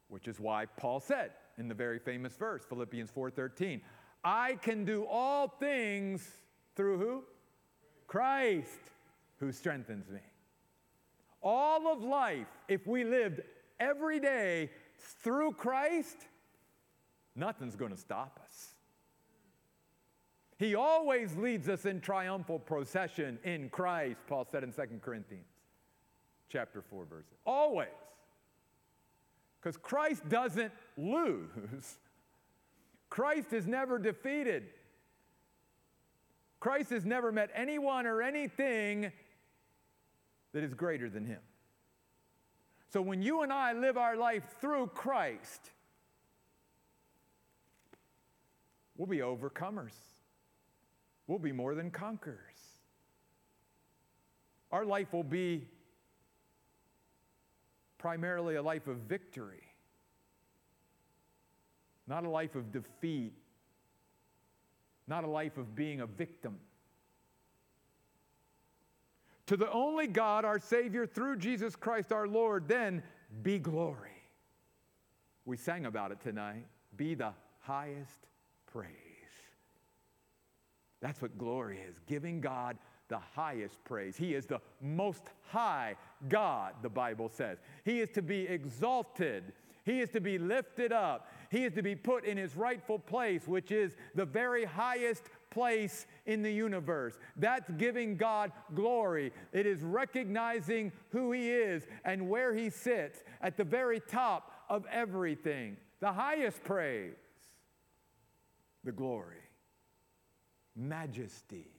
Which 0.09 0.27
is 0.27 0.37
why 0.37 0.65
Paul 0.65 0.99
said 0.99 1.31
in 1.57 1.67
the 1.67 1.73
very 1.73 1.99
famous 1.99 2.35
verse, 2.35 2.63
Philippians 2.65 3.11
4:13, 3.11 3.81
I 4.23 4.55
can 4.55 4.85
do 4.85 5.05
all 5.05 5.47
things 5.47 6.29
through 6.75 6.97
who? 6.97 7.23
Christ 8.07 8.79
who 9.39 9.51
strengthens 9.51 10.09
me. 10.09 10.21
All 11.41 11.87
of 11.87 12.01
life, 12.01 12.47
if 12.67 12.87
we 12.87 13.03
lived 13.03 13.41
every 13.79 14.19
day 14.19 14.71
through 14.97 15.53
Christ, 15.53 16.17
nothing's 17.35 17.75
going 17.75 17.91
to 17.91 17.97
stop 17.97 18.39
us. 18.43 18.75
He 20.57 20.73
always 20.73 21.35
leads 21.35 21.67
us 21.67 21.85
in 21.85 21.99
triumphal 21.99 22.59
procession 22.59 23.37
in 23.43 23.69
Christ, 23.69 24.21
Paul 24.27 24.45
said 24.45 24.63
in 24.63 24.71
2 24.71 25.01
Corinthians 25.01 25.47
chapter 26.49 26.81
4 26.81 27.05
verse. 27.05 27.25
Always. 27.45 27.89
Because 29.65 29.77
Christ 29.77 30.29
doesn't 30.29 30.71
lose. 30.95 31.97
Christ 33.09 33.51
is 33.51 33.65
never 33.65 33.97
defeated. 33.97 34.65
Christ 36.59 36.91
has 36.91 37.03
never 37.03 37.31
met 37.31 37.49
anyone 37.55 38.05
or 38.05 38.21
anything 38.21 39.11
that 40.53 40.63
is 40.63 40.75
greater 40.75 41.09
than 41.09 41.25
him. 41.25 41.39
So 42.89 43.01
when 43.01 43.23
you 43.23 43.41
and 43.41 43.51
I 43.51 43.73
live 43.73 43.97
our 43.97 44.15
life 44.15 44.43
through 44.61 44.91
Christ, 44.93 45.71
we'll 48.95 49.07
be 49.07 49.17
overcomers. 49.17 49.95
We'll 51.25 51.39
be 51.39 51.51
more 51.51 51.73
than 51.73 51.89
conquerors. 51.89 52.37
Our 54.71 54.85
life 54.85 55.11
will 55.11 55.23
be 55.23 55.65
primarily 57.97 58.55
a 58.55 58.61
life 58.61 58.87
of 58.87 58.97
victory, 58.97 59.63
not 62.07 62.23
a 62.23 62.29
life 62.29 62.55
of 62.55 62.71
defeat 62.71 63.33
not 65.07 65.23
a 65.23 65.27
life 65.27 65.57
of 65.57 65.75
being 65.75 66.01
a 66.01 66.05
victim. 66.05 66.57
To 69.47 69.57
the 69.57 69.71
only 69.71 70.07
God, 70.07 70.43
our 70.43 70.57
Savior, 70.57 71.05
through 71.05 71.37
Jesus 71.37 71.75
Christ 71.75 72.11
our 72.11 72.27
Lord, 72.27 72.67
then 72.67 73.03
be 73.43 73.59
glory. 73.59 74.09
We 75.45 75.57
sang 75.57 75.85
about 75.85 76.11
it 76.11 76.19
tonight. 76.21 76.65
Be 76.97 77.13
the 77.13 77.33
highest 77.59 78.25
praise. 78.65 78.89
That's 81.01 81.21
what 81.21 81.37
glory 81.37 81.79
is 81.87 81.99
giving 82.07 82.41
God 82.41 82.77
the 83.07 83.19
highest 83.35 83.83
praise. 83.83 84.17
He 84.17 84.33
is 84.33 84.45
the 84.45 84.61
most 84.81 85.23
high 85.49 85.95
God, 86.27 86.73
the 86.81 86.89
Bible 86.89 87.29
says. 87.29 87.59
He 87.83 87.99
is 87.99 88.09
to 88.11 88.21
be 88.21 88.41
exalted, 88.47 89.53
He 89.83 90.01
is 90.01 90.09
to 90.11 90.21
be 90.21 90.37
lifted 90.37 90.91
up, 90.91 91.29
he 91.49 91.63
is 91.63 91.73
to 91.73 91.81
be 91.81 91.95
put 91.95 92.25
in 92.25 92.37
his 92.37 92.55
rightful 92.55 92.99
place, 92.99 93.47
which 93.47 93.71
is 93.71 93.95
the 94.13 94.25
very 94.25 94.65
highest 94.65 95.23
place 95.49 96.05
in 96.25 96.41
the 96.41 96.51
universe. 96.51 97.17
That's 97.37 97.69
giving 97.71 98.17
God 98.17 98.51
glory. 98.73 99.31
It 99.53 99.65
is 99.65 99.81
recognizing 99.81 100.91
who 101.11 101.31
He 101.31 101.49
is 101.49 101.83
and 102.03 102.29
where 102.29 102.53
He 102.53 102.69
sits 102.69 103.23
at 103.41 103.55
the 103.57 103.63
very 103.63 104.01
top 104.01 104.51
of 104.69 104.85
everything. 104.91 105.77
The 106.01 106.11
highest 106.11 106.63
praise, 106.63 107.13
the 108.83 108.91
glory, 108.91 109.49
majesty. 110.75 111.74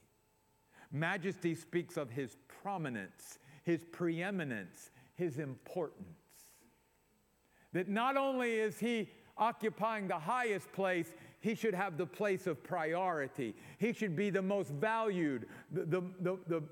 Majesty 0.91 1.55
speaks 1.55 1.97
of 1.97 2.09
His 2.09 2.37
prominence, 2.61 3.39
His 3.63 3.83
preeminence, 3.91 4.91
His 5.15 5.39
importance. 5.39 6.07
That 7.73 7.89
not 7.89 8.17
only 8.17 8.55
is 8.55 8.79
He 8.79 9.09
occupying 9.37 10.07
the 10.07 10.19
highest 10.19 10.71
place, 10.71 11.13
he 11.39 11.55
should 11.55 11.73
have 11.73 11.97
the 11.97 12.05
place 12.05 12.47
of 12.47 12.63
priority. 12.63 13.55
He 13.77 13.93
should 13.93 14.15
be 14.15 14.29
the 14.29 14.41
most 14.41 14.71
valued, 14.71 15.47
the, 15.71 15.85
the, 15.85 16.01
the, 16.19 16.39
the, 16.47 16.63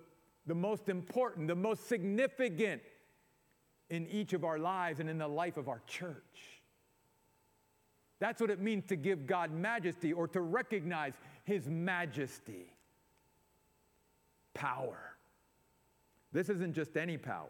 the 0.48 0.56
most 0.56 0.90
important, 0.90 1.48
the 1.48 1.56
most 1.56 1.88
significant 1.88 2.82
in 3.90 4.08
each 4.08 4.34
of 4.34 4.44
our 4.44 4.58
lives 4.58 5.00
and 5.00 5.10
in 5.10 5.18
the 5.18 5.28
life 5.28 5.58
of 5.58 5.70
our 5.70 5.82
church. 5.86 6.62
That's 8.20 8.42
what 8.42 8.50
it 8.50 8.60
means 8.60 8.86
to 8.86 8.96
give 8.96 9.28
God 9.28 9.52
majesty 9.52 10.14
or 10.14 10.28
to 10.30 10.42
recognize 10.42 11.14
His 11.44 11.70
majesty. 11.70 12.75
Power. 14.56 14.98
This 16.32 16.50
isn't 16.50 16.74
just 16.74 16.98
any 16.98 17.18
power. 17.18 17.48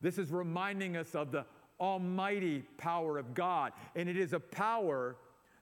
This 0.00 0.16
is 0.16 0.30
reminding 0.30 0.96
us 0.96 1.14
of 1.14 1.30
the 1.30 1.44
almighty 1.78 2.64
power 2.78 3.18
of 3.18 3.34
God. 3.34 3.72
And 3.94 4.08
it 4.08 4.16
is 4.16 4.32
a 4.32 4.40
power 4.40 5.16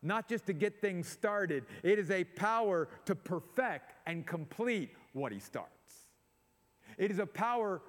not 0.04 0.28
just 0.28 0.46
to 0.46 0.52
get 0.52 0.80
things 0.80 1.08
started, 1.08 1.64
it 1.82 1.98
is 1.98 2.10
a 2.10 2.24
power 2.24 2.88
to 3.06 3.14
perfect 3.14 3.94
and 4.06 4.26
complete 4.26 4.90
what 5.14 5.32
He 5.32 5.40
starts. 5.40 5.70
It 6.98 7.10
is 7.10 7.18
a 7.18 7.26
power 7.26 7.80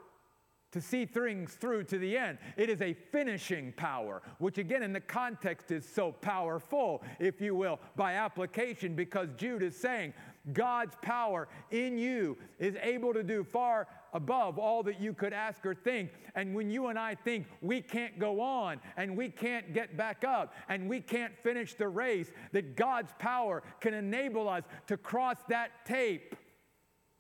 to 0.71 0.81
see 0.81 1.05
things 1.05 1.53
through 1.53 1.83
to 1.83 1.97
the 1.97 2.17
end. 2.17 2.37
It 2.57 2.69
is 2.69 2.81
a 2.81 2.93
finishing 2.93 3.73
power, 3.77 4.21
which 4.39 4.57
again 4.57 4.83
in 4.83 4.93
the 4.93 4.99
context 4.99 5.71
is 5.71 5.87
so 5.87 6.11
powerful, 6.11 7.03
if 7.19 7.39
you 7.39 7.55
will, 7.55 7.79
by 7.95 8.13
application, 8.13 8.95
because 8.95 9.29
Jude 9.37 9.63
is 9.63 9.75
saying 9.75 10.13
God's 10.53 10.95
power 11.01 11.47
in 11.71 11.97
you 11.97 12.37
is 12.59 12.75
able 12.81 13.13
to 13.13 13.23
do 13.23 13.43
far 13.43 13.87
above 14.13 14.57
all 14.57 14.83
that 14.83 14.99
you 14.99 15.13
could 15.13 15.33
ask 15.33 15.65
or 15.65 15.73
think. 15.73 16.11
And 16.35 16.53
when 16.55 16.69
you 16.69 16.87
and 16.87 16.97
I 16.97 17.15
think 17.15 17.47
we 17.61 17.81
can't 17.81 18.19
go 18.19 18.39
on 18.41 18.79
and 18.97 19.17
we 19.17 19.29
can't 19.29 19.73
get 19.73 19.97
back 19.97 20.23
up 20.23 20.53
and 20.69 20.89
we 20.89 21.01
can't 21.01 21.33
finish 21.43 21.73
the 21.73 21.87
race, 21.87 22.31
that 22.51 22.75
God's 22.75 23.11
power 23.19 23.63
can 23.81 23.93
enable 23.93 24.47
us 24.47 24.63
to 24.87 24.97
cross 24.97 25.37
that 25.49 25.85
tape 25.85 26.35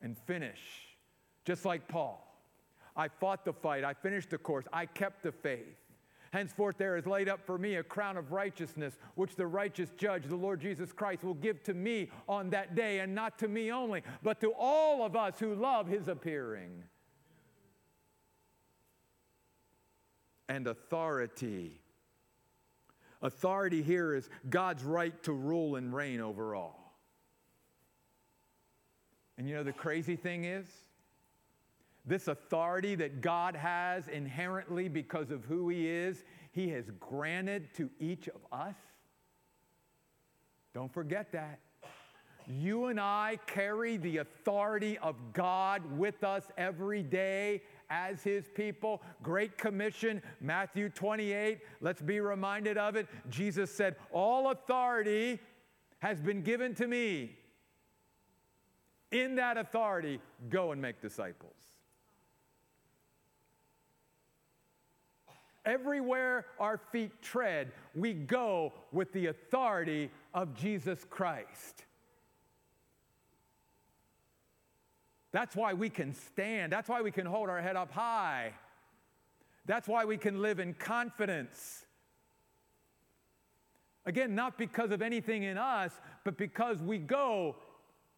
and 0.01 0.17
finish. 0.17 0.59
Just 1.45 1.65
like 1.65 1.87
Paul. 1.87 2.21
I 2.95 3.09
fought 3.09 3.43
the 3.43 3.53
fight, 3.53 3.83
I 3.83 3.93
finished 3.93 4.29
the 4.29 4.37
course, 4.37 4.65
I 4.71 4.85
kept 4.85 5.23
the 5.23 5.31
faith. 5.31 5.75
Henceforth, 6.31 6.77
there 6.77 6.97
is 6.97 7.05
laid 7.05 7.29
up 7.29 7.45
for 7.45 7.57
me 7.57 7.75
a 7.75 7.83
crown 7.83 8.17
of 8.17 8.31
righteousness, 8.31 8.97
which 9.15 9.35
the 9.35 9.47
righteous 9.47 9.89
judge, 9.97 10.23
the 10.25 10.35
Lord 10.35 10.59
Jesus 10.59 10.91
Christ, 10.91 11.23
will 11.23 11.33
give 11.35 11.63
to 11.63 11.73
me 11.73 12.09
on 12.27 12.49
that 12.49 12.75
day, 12.75 12.99
and 12.99 13.15
not 13.15 13.39
to 13.39 13.47
me 13.47 13.71
only, 13.71 14.03
but 14.23 14.39
to 14.41 14.53
all 14.57 15.05
of 15.05 15.15
us 15.15 15.39
who 15.39 15.55
love 15.55 15.87
his 15.87 16.07
appearing. 16.07 16.83
And 20.49 20.67
authority. 20.67 21.81
Authority 23.21 23.81
here 23.81 24.13
is 24.13 24.29
God's 24.49 24.83
right 24.83 25.23
to 25.23 25.31
rule 25.31 25.77
and 25.77 25.93
reign 25.93 26.21
over 26.21 26.53
all. 26.53 26.85
And 29.37 29.49
you 29.49 29.55
know, 29.55 29.63
the 29.63 29.73
crazy 29.73 30.15
thing 30.15 30.45
is, 30.45 30.67
this 32.05 32.27
authority 32.27 32.95
that 32.95 33.21
God 33.21 33.55
has 33.55 34.07
inherently 34.07 34.87
because 34.87 35.31
of 35.31 35.43
who 35.45 35.69
He 35.69 35.87
is, 35.87 36.23
He 36.51 36.69
has 36.69 36.85
granted 36.99 37.73
to 37.75 37.89
each 37.99 38.27
of 38.27 38.41
us. 38.51 38.75
Don't 40.73 40.93
forget 40.93 41.31
that. 41.31 41.59
You 42.47 42.85
and 42.87 42.99
I 42.99 43.39
carry 43.47 43.97
the 43.97 44.17
authority 44.17 44.99
of 44.99 45.15
God 45.33 45.81
with 45.97 46.23
us 46.23 46.43
every 46.57 47.01
day 47.01 47.63
as 47.89 48.21
His 48.21 48.47
people. 48.53 49.01
Great 49.23 49.57
Commission, 49.57 50.21
Matthew 50.41 50.89
28. 50.89 51.59
Let's 51.81 52.01
be 52.01 52.19
reminded 52.19 52.77
of 52.77 52.95
it. 52.95 53.07
Jesus 53.29 53.71
said, 53.71 53.95
All 54.11 54.51
authority 54.51 55.39
has 55.99 56.21
been 56.21 56.43
given 56.43 56.75
to 56.75 56.87
me. 56.87 57.35
In 59.11 59.35
that 59.35 59.57
authority, 59.57 60.19
go 60.49 60.71
and 60.71 60.81
make 60.81 61.01
disciples. 61.01 61.55
Everywhere 65.65 66.45
our 66.59 66.77
feet 66.91 67.21
tread, 67.21 67.71
we 67.95 68.13
go 68.13 68.73
with 68.91 69.11
the 69.13 69.27
authority 69.27 70.11
of 70.33 70.53
Jesus 70.53 71.03
Christ. 71.09 71.85
That's 75.31 75.55
why 75.55 75.73
we 75.73 75.89
can 75.89 76.13
stand. 76.13 76.71
That's 76.71 76.87
why 76.87 77.01
we 77.01 77.11
can 77.11 77.25
hold 77.25 77.49
our 77.49 77.61
head 77.61 77.75
up 77.75 77.91
high. 77.91 78.53
That's 79.65 79.87
why 79.87 80.05
we 80.05 80.17
can 80.17 80.41
live 80.41 80.59
in 80.59 80.73
confidence. 80.75 81.85
Again, 84.05 84.35
not 84.35 84.57
because 84.57 84.91
of 84.91 85.01
anything 85.01 85.43
in 85.43 85.57
us, 85.57 85.91
but 86.23 86.37
because 86.37 86.81
we 86.81 86.99
go 86.99 87.55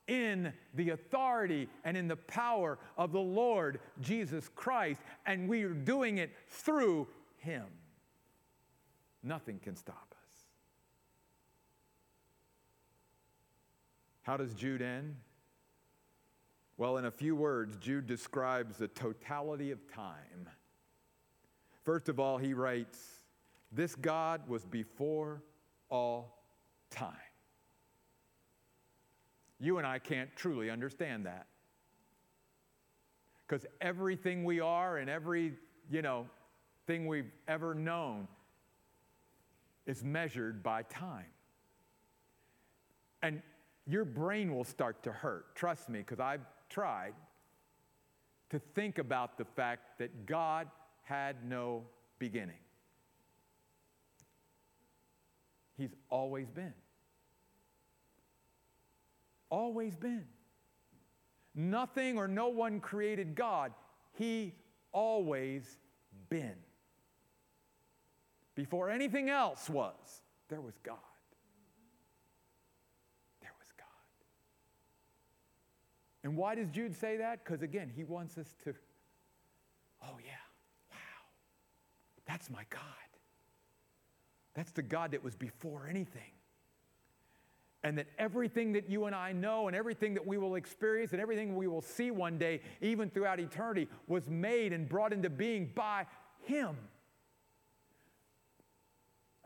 in 0.07 0.53
the 0.73 0.91
authority 0.91 1.67
and 1.83 1.97
in 1.97 2.07
the 2.07 2.15
power 2.15 2.77
of 2.97 3.11
the 3.11 3.19
Lord 3.19 3.79
Jesus 4.01 4.49
Christ, 4.55 5.01
and 5.25 5.49
we 5.49 5.63
are 5.63 5.73
doing 5.73 6.17
it 6.17 6.31
through 6.49 7.07
him. 7.47 7.65
Nothing 9.23 9.59
can 9.59 9.75
stop 9.75 10.13
us. 10.13 10.39
How 14.21 14.35
does 14.37 14.53
Jude 14.53 14.81
end? 14.81 15.15
Well, 16.75 16.97
in 16.97 17.05
a 17.05 17.11
few 17.11 17.35
words, 17.35 17.77
Jude 17.77 18.05
describes 18.05 18.77
the 18.77 18.89
totality 18.89 19.71
of 19.71 19.79
time. 19.91 20.49
First 21.83 22.09
of 22.09 22.19
all, 22.19 22.37
he 22.37 22.53
writes, 22.53 22.99
This 23.71 23.95
God 23.95 24.41
was 24.47 24.65
before 24.65 25.41
all 25.89 26.43
time. 26.91 27.15
You 29.59 29.77
and 29.77 29.87
I 29.87 29.99
can't 29.99 30.29
truly 30.35 30.69
understand 30.69 31.25
that. 31.25 31.47
Because 33.47 33.65
everything 33.79 34.43
we 34.43 34.59
are 34.59 34.97
and 34.97 35.09
every, 35.09 35.53
you 35.89 36.01
know, 36.01 36.27
thing 36.87 37.05
we've 37.05 37.31
ever 37.47 37.75
known 37.75 38.27
is 39.85 40.03
measured 40.03 40.63
by 40.63 40.83
time. 40.83 41.25
And 43.21 43.41
your 43.85 44.05
brain 44.05 44.55
will 44.55 44.63
start 44.63 45.03
to 45.03 45.11
hurt, 45.11 45.55
trust 45.55 45.89
me, 45.89 45.99
because 45.99 46.19
I've 46.19 46.45
tried 46.69 47.13
to 48.49 48.59
think 48.73 48.97
about 48.97 49.37
the 49.37 49.45
fact 49.45 49.99
that 49.99 50.25
God 50.25 50.67
had 51.03 51.35
no 51.47 51.83
beginning. 52.19 52.59
He's 55.77 55.93
always 56.09 56.49
been. 56.49 56.73
Always 59.49 59.95
been. 59.95 60.25
Nothing 61.53 62.17
or 62.17 62.27
no 62.27 62.49
one 62.49 62.79
created 62.79 63.35
God. 63.35 63.73
He 64.17 64.53
always 64.91 65.77
been. 66.29 66.55
Before 68.57 68.89
anything 68.89 69.29
else 69.29 69.69
was, 69.69 70.23
there 70.49 70.61
was 70.61 70.73
God. 70.81 70.97
There 73.39 73.51
was 73.59 73.67
God. 73.77 73.85
And 76.23 76.35
why 76.35 76.55
does 76.55 76.67
Jude 76.69 76.95
say 76.95 77.17
that? 77.17 77.43
Because 77.43 77.61
again, 77.61 77.91
he 77.95 78.03
wants 78.03 78.35
us 78.39 78.55
to, 78.63 78.73
oh 80.01 80.17
yeah, 80.25 80.31
wow, 80.89 80.97
that's 82.25 82.49
my 82.49 82.63
God. 82.71 82.81
That's 84.55 84.71
the 84.71 84.81
God 84.81 85.11
that 85.11 85.23
was 85.23 85.35
before 85.35 85.85
anything. 85.87 86.31
And 87.83 87.95
that 87.99 88.07
everything 88.17 88.73
that 88.73 88.89
you 88.89 89.05
and 89.05 89.15
I 89.15 89.33
know, 89.33 89.67
and 89.67 89.75
everything 89.75 90.15
that 90.15 90.25
we 90.25 90.39
will 90.39 90.55
experience, 90.55 91.11
and 91.11 91.21
everything 91.21 91.55
we 91.55 91.67
will 91.67 91.83
see 91.83 92.09
one 92.09 92.39
day, 92.39 92.61
even 92.81 93.11
throughout 93.11 93.39
eternity, 93.39 93.87
was 94.07 94.27
made 94.27 94.73
and 94.73 94.89
brought 94.89 95.13
into 95.13 95.29
being 95.29 95.69
by 95.75 96.07
Him. 96.41 96.75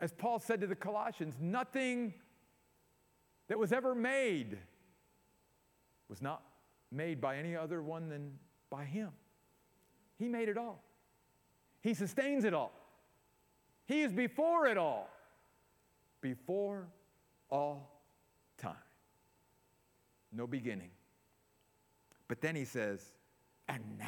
As 0.02 0.12
Paul 0.12 0.40
said 0.40 0.60
to 0.62 0.66
the 0.66 0.74
Colossians, 0.74 1.36
nothing 1.40 2.12
that 3.46 3.56
was 3.56 3.72
ever 3.72 3.94
made 3.94 4.58
was 6.08 6.20
not 6.20 6.42
made 6.90 7.20
by 7.20 7.36
any 7.36 7.54
other 7.54 7.80
one 7.80 8.08
than 8.08 8.32
by 8.68 8.84
Him. 8.84 9.10
He 10.18 10.28
made 10.28 10.48
it 10.48 10.58
all, 10.58 10.82
He 11.82 11.94
sustains 11.94 12.44
it 12.44 12.52
all. 12.52 12.72
He 13.86 14.02
is 14.02 14.12
before 14.12 14.66
it 14.66 14.76
all, 14.76 15.08
before 16.20 16.88
all 17.48 18.02
time. 18.58 18.74
No 20.32 20.48
beginning. 20.48 20.90
But 22.26 22.40
then 22.40 22.56
he 22.56 22.64
says, 22.64 23.12
and 23.68 23.82
now. 23.98 24.06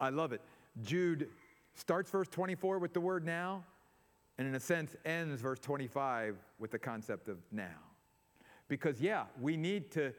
I 0.00 0.08
love 0.08 0.32
it. 0.32 0.40
Jude 0.82 1.28
starts 1.74 2.10
verse 2.10 2.28
24 2.28 2.78
with 2.78 2.92
the 2.92 3.00
word 3.00 3.24
now, 3.24 3.64
and 4.38 4.46
in 4.48 4.54
a 4.54 4.60
sense 4.60 4.96
ends 5.04 5.40
verse 5.40 5.58
25 5.58 6.36
with 6.58 6.70
the 6.70 6.78
concept 6.78 7.28
of 7.28 7.38
now. 7.52 7.66
Because, 8.68 9.00
yeah, 9.00 9.24
we 9.40 9.56
need 9.56 9.90
to, 9.92 10.12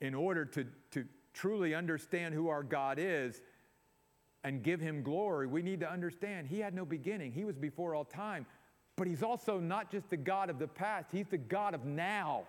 in 0.00 0.14
order 0.14 0.44
to, 0.44 0.66
to 0.90 1.04
truly 1.32 1.74
understand 1.74 2.34
who 2.34 2.48
our 2.48 2.62
God 2.62 2.98
is 3.00 3.40
and 4.42 4.62
give 4.62 4.80
him 4.80 5.02
glory, 5.02 5.46
we 5.46 5.62
need 5.62 5.80
to 5.80 5.90
understand 5.90 6.48
he 6.48 6.60
had 6.60 6.74
no 6.74 6.84
beginning. 6.84 7.32
He 7.32 7.44
was 7.44 7.56
before 7.56 7.94
all 7.94 8.04
time. 8.04 8.46
But 8.96 9.06
he's 9.06 9.22
also 9.22 9.60
not 9.60 9.90
just 9.90 10.08
the 10.08 10.16
God 10.16 10.50
of 10.50 10.58
the 10.58 10.66
past, 10.66 11.10
he's 11.12 11.26
the 11.26 11.38
God 11.38 11.74
of 11.74 11.84
now. 11.84 12.44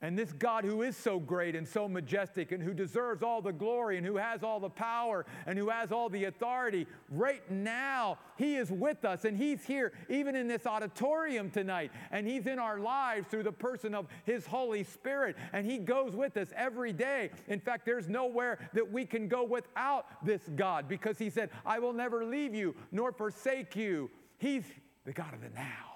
And 0.00 0.16
this 0.16 0.32
God 0.32 0.64
who 0.64 0.82
is 0.82 0.96
so 0.96 1.18
great 1.18 1.56
and 1.56 1.66
so 1.66 1.88
majestic 1.88 2.52
and 2.52 2.62
who 2.62 2.72
deserves 2.72 3.20
all 3.20 3.42
the 3.42 3.52
glory 3.52 3.96
and 3.96 4.06
who 4.06 4.16
has 4.16 4.44
all 4.44 4.60
the 4.60 4.70
power 4.70 5.26
and 5.44 5.58
who 5.58 5.70
has 5.70 5.90
all 5.90 6.08
the 6.08 6.26
authority, 6.26 6.86
right 7.10 7.42
now, 7.50 8.18
He 8.36 8.54
is 8.54 8.70
with 8.70 9.04
us 9.04 9.24
and 9.24 9.36
He's 9.36 9.64
here 9.64 9.92
even 10.08 10.36
in 10.36 10.46
this 10.46 10.66
auditorium 10.66 11.50
tonight. 11.50 11.90
And 12.12 12.28
He's 12.28 12.46
in 12.46 12.60
our 12.60 12.78
lives 12.78 13.26
through 13.26 13.42
the 13.42 13.50
person 13.50 13.92
of 13.92 14.06
His 14.24 14.46
Holy 14.46 14.84
Spirit. 14.84 15.34
And 15.52 15.66
He 15.66 15.78
goes 15.78 16.14
with 16.14 16.36
us 16.36 16.48
every 16.54 16.92
day. 16.92 17.30
In 17.48 17.58
fact, 17.58 17.84
there's 17.84 18.08
nowhere 18.08 18.70
that 18.74 18.92
we 18.92 19.04
can 19.04 19.26
go 19.26 19.42
without 19.42 20.24
this 20.24 20.42
God 20.54 20.88
because 20.88 21.18
He 21.18 21.28
said, 21.28 21.50
I 21.66 21.80
will 21.80 21.92
never 21.92 22.24
leave 22.24 22.54
you 22.54 22.76
nor 22.92 23.10
forsake 23.10 23.74
you. 23.74 24.12
He's 24.36 24.64
the 25.04 25.12
God 25.12 25.34
of 25.34 25.40
the 25.40 25.50
now. 25.50 25.87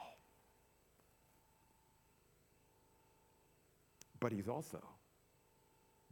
But 4.23 4.31
he's 4.31 4.49
also 4.49 4.79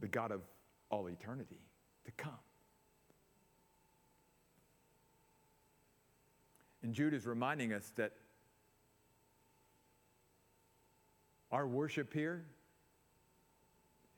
the 0.01 0.07
God 0.07 0.33
of 0.33 0.41
all 0.89 1.07
eternity 1.07 1.61
to 2.03 2.11
come. 2.17 2.33
And 6.83 6.93
Jude 6.93 7.13
is 7.13 7.25
reminding 7.25 7.71
us 7.71 7.93
that 7.95 8.11
our 11.53 11.65
worship 11.65 12.13
here 12.13 12.43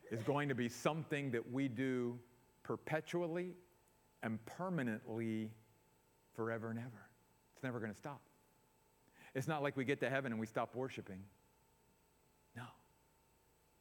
is 0.09 0.23
going 0.23 0.49
to 0.49 0.55
be 0.55 0.69
something 0.69 1.29
that 1.29 1.51
we 1.51 1.67
do 1.67 2.17
perpetually 2.63 3.51
and 4.23 4.43
permanently 4.45 5.51
forever 6.35 6.71
and 6.71 6.79
ever. 6.79 7.09
It's 7.53 7.63
never 7.63 7.79
going 7.79 7.91
to 7.91 7.97
stop. 7.97 8.21
It's 9.35 9.47
not 9.47 9.61
like 9.61 9.77
we 9.77 9.85
get 9.85 9.99
to 9.99 10.09
heaven 10.09 10.31
and 10.31 10.39
we 10.39 10.47
stop 10.47 10.75
worshiping 10.75 11.19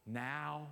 now 0.07 0.69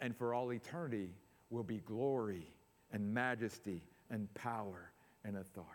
and 0.00 0.16
for 0.16 0.34
all 0.34 0.52
eternity 0.52 1.10
will 1.50 1.62
be 1.62 1.78
glory 1.78 2.52
and 2.92 3.12
majesty 3.12 3.82
and 4.10 4.32
power 4.34 4.90
and 5.24 5.36
authority. 5.36 5.72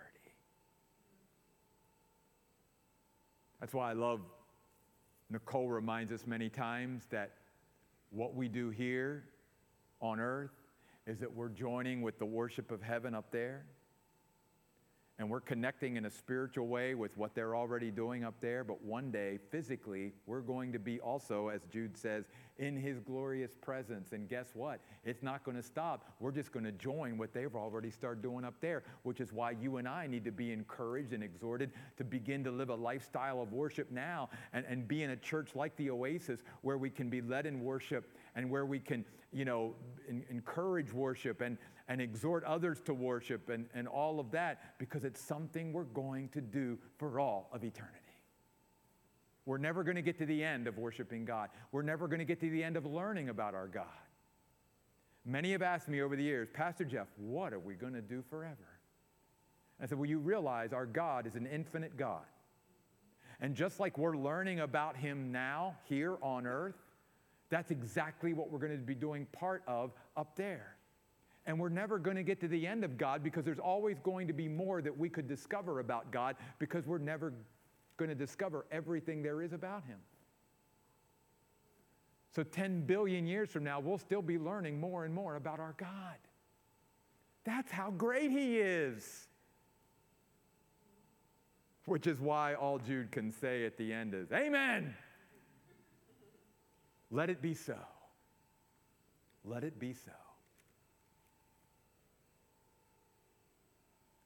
That's 3.60 3.74
why 3.74 3.92
I 3.92 3.94
love, 3.94 4.22
Nicole 5.30 5.70
reminds 5.70 6.12
us 6.12 6.26
many 6.26 6.50
times 6.50 7.06
that 7.12 7.32
what 8.10 8.36
we 8.36 8.48
do 8.48 8.70
here 8.70 9.24
on 10.02 10.20
earth 10.20 10.52
is 11.06 11.20
that 11.20 11.34
we're 11.34 11.50
joining 11.50 12.02
with 12.02 12.18
the 12.20 12.26
worship 12.26 12.72
of 12.72 12.82
heaven 12.82 13.14
up 13.14 13.32
there 13.32 13.66
and 15.22 15.30
we're 15.30 15.40
connecting 15.40 15.98
in 15.98 16.06
a 16.06 16.10
spiritual 16.10 16.68
way 16.68 16.96
with 16.96 17.16
what 17.16 17.36
they're 17.36 17.56
already 17.56 17.92
doing 17.92 18.24
up 18.24 18.34
there. 18.42 18.64
But 18.64 18.84
one 18.84 19.12
day, 19.12 19.38
physically, 19.52 20.14
we're 20.26 20.42
going 20.42 20.74
to 20.74 20.80
be 20.80 21.00
also, 21.00 21.50
as 21.50 21.62
Jude 21.72 21.96
says, 21.96 22.26
in 22.58 22.76
his 22.76 23.00
glorious 23.00 23.52
presence. 23.54 24.14
And 24.14 24.28
guess 24.28 24.48
what? 24.56 24.80
It's 25.06 25.22
not 25.22 25.44
going 25.44 25.58
to 25.58 25.64
stop. 25.64 26.10
We're 26.20 26.32
just 26.32 26.52
going 26.52 26.66
to 26.66 26.72
join 26.72 27.20
what 27.20 27.34
they've 27.34 27.56
already 27.56 27.92
started 27.92 28.24
doing 28.24 28.44
up 28.44 28.56
there, 28.62 28.82
which 29.04 29.22
is 29.22 29.32
why 29.32 29.52
you 29.52 29.78
and 29.78 29.88
I 29.88 30.08
need 30.08 30.26
to 30.26 30.32
be 30.32 30.52
encouraged 30.52 31.14
and 31.14 31.24
exhorted 31.24 31.70
to 31.98 32.04
begin 32.04 32.44
to 32.46 32.52
live 32.52 32.70
a 32.70 32.76
lifestyle 32.76 33.42
of 33.42 33.54
worship 33.54 33.92
now 33.92 34.30
and, 34.54 34.66
and 34.68 34.88
be 34.88 35.04
in 35.04 35.12
a 35.12 35.18
church 35.18 35.52
like 35.54 35.76
the 35.76 35.92
Oasis 35.92 36.40
where 36.64 36.80
we 36.80 36.90
can 36.90 37.12
be 37.12 37.22
led 37.22 37.46
in 37.46 37.64
worship 37.64 38.12
and 38.36 38.50
where 38.50 38.66
we 38.66 38.80
can, 38.80 39.06
you 39.32 39.46
know, 39.46 39.76
in, 40.10 40.24
encourage 40.32 40.92
worship 40.92 41.42
and, 41.42 41.60
and 41.92 42.00
exhort 42.00 42.42
others 42.46 42.80
to 42.80 42.94
worship 42.94 43.50
and, 43.50 43.66
and 43.74 43.86
all 43.86 44.22
of 44.22 44.32
that 44.32 44.78
because 44.80 45.04
it's 45.04 45.20
something 45.20 45.74
we're 45.74 45.84
going 45.84 46.30
to 46.30 46.40
do 46.40 46.80
for 46.98 47.20
all 47.20 47.50
of 47.52 47.66
eternity. 47.66 47.98
We're 49.46 49.58
never 49.58 49.84
going 49.84 49.98
to 49.98 50.02
get 50.02 50.18
to 50.20 50.26
the 50.26 50.42
end 50.42 50.68
of 50.68 50.78
worshiping 50.78 51.26
God. 51.26 51.50
We're 51.74 51.82
never 51.82 52.08
going 52.08 52.20
to 52.20 52.26
get 52.26 52.40
to 52.40 52.50
the 52.50 52.64
end 52.64 52.78
of 52.78 52.86
learning 52.86 53.28
about 53.28 53.56
our 53.56 53.68
God. 53.68 53.88
Many 55.26 55.52
have 55.52 55.62
asked 55.62 55.90
me 55.90 56.02
over 56.02 56.16
the 56.16 56.24
years, 56.24 56.48
Pastor 56.54 56.86
Jeff, 56.86 57.08
what 57.18 57.52
are 57.52 57.60
we 57.60 57.74
going 57.74 57.94
to 57.94 58.02
do 58.02 58.24
forever? 58.30 58.80
I 59.82 59.86
said, 59.86 59.98
Well, 59.98 60.10
you 60.10 60.20
realize 60.20 60.72
our 60.72 60.86
God 60.86 61.28
is 61.28 61.36
an 61.36 61.46
infinite 61.46 61.98
God. 61.98 62.24
And 63.42 63.54
just 63.54 63.82
like 63.82 63.98
we're 63.98 64.16
learning 64.16 64.62
about 64.62 64.96
Him 64.96 65.34
now 65.34 65.76
here 65.90 66.18
on 66.22 66.48
earth, 66.48 66.78
that's 67.50 67.70
exactly 67.70 68.32
what 68.32 68.50
we're 68.50 68.60
going 68.60 68.72
to 68.72 68.78
be 68.78 68.96
doing 68.96 69.28
part 69.34 69.64
of 69.68 69.92
up 70.16 70.38
there. 70.38 70.71
And 71.46 71.60
we're 71.60 71.70
never 71.70 71.98
going 71.98 72.18
to 72.18 72.24
get 72.24 72.40
to 72.42 72.48
the 72.48 72.68
end 72.68 72.84
of 72.84 72.98
God 72.98 73.24
because 73.24 73.44
there's 73.44 73.60
always 73.60 73.98
going 74.00 74.28
to 74.28 74.34
be 74.34 74.48
more 74.48 74.82
that 74.82 74.96
we 74.96 75.10
could 75.10 75.28
discover 75.28 75.80
about 75.80 76.12
God 76.12 76.36
because 76.60 76.86
we're 76.86 77.00
never 77.00 77.34
going 77.98 78.10
to 78.10 78.16
discover 78.16 78.66
everything 78.72 79.24
there 79.24 79.42
is 79.42 79.54
about 79.54 79.84
Him. 79.84 79.98
So, 82.34 82.44
10 82.44 82.82
billion 82.86 83.28
years 83.28 83.50
from 83.50 83.64
now, 83.64 83.80
we'll 83.80 83.98
still 83.98 84.22
be 84.22 84.38
learning 84.38 84.80
more 84.80 85.04
and 85.04 85.14
more 85.14 85.36
about 85.36 85.60
our 85.60 85.76
God. 85.78 86.18
That's 87.44 87.72
how 87.72 87.92
great 87.92 88.32
He 88.32 88.60
is. 88.60 89.28
Which 91.86 92.08
is 92.08 92.22
why 92.22 92.54
all 92.54 92.78
Jude 92.78 93.12
can 93.12 93.32
say 93.32 93.66
at 93.66 93.78
the 93.78 93.92
end 93.92 94.14
is, 94.14 94.32
Amen. 94.32 94.96
Let 97.10 97.30
it 97.30 97.42
be 97.42 97.54
so. 97.54 97.76
Let 99.44 99.64
it 99.64 99.78
be 99.80 99.94
so. 99.94 100.12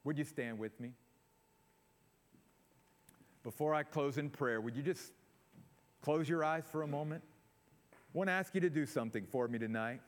Would 0.06 0.18
you 0.18 0.24
stand 0.24 0.60
with 0.60 0.78
me? 0.78 0.92
Before 3.42 3.74
I 3.74 3.82
close 3.82 4.18
in 4.18 4.30
prayer, 4.30 4.60
would 4.60 4.76
you 4.76 4.82
just 4.84 5.10
close 6.00 6.28
your 6.28 6.44
eyes 6.44 6.62
for 6.70 6.82
a 6.82 6.86
moment? 6.86 7.24
I 7.92 7.96
want 8.12 8.28
to 8.28 8.32
ask 8.32 8.54
you 8.54 8.60
to 8.60 8.70
do 8.70 8.86
something 8.86 9.26
for 9.26 9.48
me 9.48 9.58
tonight. 9.58 10.00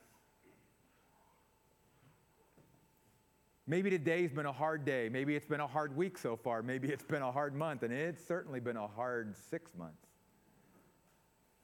Maybe 3.67 3.91
today's 3.91 4.31
been 4.31 4.47
a 4.47 4.53
hard 4.53 4.85
day. 4.85 5.09
Maybe 5.09 5.35
it's 5.35 5.47
been 5.47 5.59
a 5.59 5.67
hard 5.67 5.97
week 5.97 6.17
so 6.17 6.37
far. 6.37 6.63
Maybe 6.63 6.91
it's 6.91 7.03
been 7.03 7.23
a 7.23 7.33
hard 7.33 7.57
month, 7.57 7.83
and 7.83 7.93
it's 7.93 8.25
certainly 8.25 8.61
been 8.61 8.77
a 8.77 8.87
hard 8.87 9.35
six 9.51 9.73
months 9.77 10.07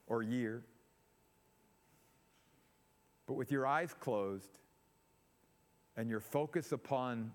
or 0.08 0.24
year. 0.24 0.64
But 3.28 3.34
with 3.34 3.52
your 3.52 3.64
eyes 3.64 3.94
closed 4.00 4.58
and 5.96 6.10
your 6.10 6.18
focus 6.18 6.72
upon 6.72 7.30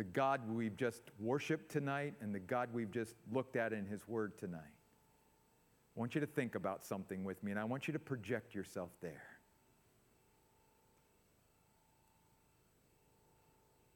the 0.00 0.04
God 0.04 0.40
we've 0.48 0.78
just 0.78 1.02
worshiped 1.18 1.70
tonight 1.70 2.14
and 2.22 2.34
the 2.34 2.40
God 2.40 2.70
we've 2.72 2.90
just 2.90 3.16
looked 3.30 3.54
at 3.54 3.74
in 3.74 3.84
His 3.84 4.08
Word 4.08 4.38
tonight. 4.38 4.60
I 5.94 6.00
want 6.00 6.14
you 6.14 6.22
to 6.22 6.26
think 6.26 6.54
about 6.54 6.86
something 6.86 7.22
with 7.22 7.44
me, 7.44 7.50
and 7.50 7.60
I 7.60 7.64
want 7.64 7.86
you 7.86 7.92
to 7.92 7.98
project 7.98 8.54
yourself 8.54 8.88
there. 9.02 9.26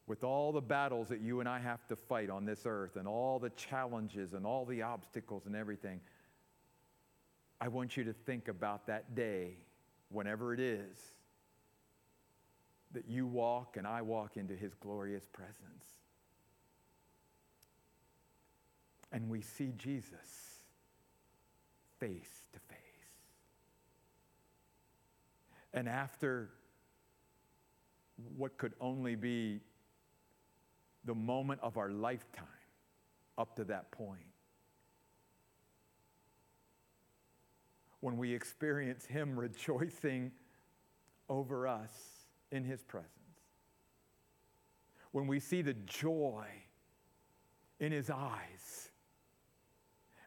With 0.06 0.24
all 0.24 0.52
the 0.52 0.60
battles 0.60 1.08
that 1.08 1.22
you 1.22 1.40
and 1.40 1.48
I 1.48 1.58
have 1.58 1.88
to 1.88 1.96
fight 1.96 2.28
on 2.28 2.44
this 2.44 2.66
earth, 2.66 2.96
and 2.96 3.08
all 3.08 3.38
the 3.38 3.48
challenges, 3.48 4.34
and 4.34 4.44
all 4.44 4.66
the 4.66 4.82
obstacles, 4.82 5.46
and 5.46 5.56
everything, 5.56 6.02
I 7.62 7.68
want 7.68 7.96
you 7.96 8.04
to 8.04 8.12
think 8.12 8.48
about 8.48 8.88
that 8.88 9.14
day, 9.14 9.56
whenever 10.10 10.52
it 10.52 10.60
is, 10.60 10.98
that 12.94 13.08
you 13.08 13.26
walk 13.26 13.76
and 13.76 13.86
I 13.86 14.02
walk 14.02 14.36
into 14.36 14.54
His 14.54 14.74
glorious 14.74 15.26
presence. 15.32 15.84
and 19.14 19.30
we 19.30 19.40
see 19.40 19.72
Jesus 19.78 20.64
face 22.00 22.42
to 22.52 22.58
face. 22.58 22.78
And 25.72 25.88
after 25.88 26.50
what 28.36 28.58
could 28.58 28.72
only 28.80 29.14
be 29.14 29.60
the 31.04 31.14
moment 31.14 31.60
of 31.62 31.76
our 31.76 31.90
lifetime 31.90 32.44
up 33.38 33.54
to 33.54 33.64
that 33.64 33.92
point, 33.92 34.18
when 38.00 38.16
we 38.16 38.34
experience 38.34 39.06
Him 39.06 39.38
rejoicing 39.38 40.32
over 41.28 41.68
us 41.68 41.92
in 42.54 42.64
His 42.64 42.82
presence, 42.82 43.10
when 45.12 45.26
we 45.26 45.40
see 45.40 45.62
the 45.62 45.74
joy 45.74 46.46
in 47.80 47.92
His 47.92 48.10
eyes 48.10 48.90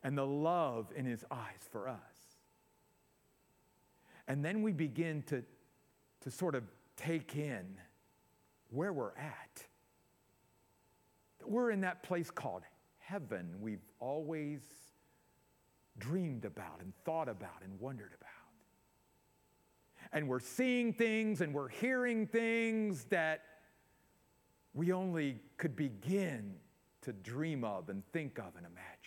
and 0.08 0.18
the 0.18 0.26
love 0.26 0.88
in 0.96 1.06
his 1.06 1.26
eyes 1.30 1.68
for 1.70 1.90
us. 1.90 1.98
And 4.28 4.44
then 4.44 4.62
we 4.62 4.72
begin 4.72 5.22
to, 5.24 5.44
to 6.22 6.32
sort 6.32 6.56
of 6.56 6.64
take 6.96 7.36
in 7.36 7.66
where 8.70 8.94
we're 8.94 9.16
at. 9.18 9.66
We're 11.46 11.72
in 11.72 11.82
that 11.82 12.04
place 12.04 12.32
called 12.32 12.64
heaven 13.00 13.56
we've 13.60 13.86
always 14.00 14.62
dreamed 15.98 16.46
about 16.46 16.80
and 16.80 16.94
thought 17.04 17.28
about 17.28 17.62
and 17.64 17.78
wondered 17.80 18.12
about. 18.20 18.37
And 20.14 20.28
we're 20.28 20.40
seeing 20.40 20.94
things 20.94 21.42
and 21.42 21.54
we're 21.54 21.70
hearing 21.70 22.28
things 22.28 23.06
that 23.06 23.44
we 24.74 24.92
only 24.92 25.40
could 25.58 25.76
begin 25.76 26.56
to 27.02 27.14
dream 27.14 27.64
of 27.64 27.90
and 27.90 28.04
think 28.12 28.38
of 28.38 28.56
and 28.56 28.66
imagine. 28.66 28.98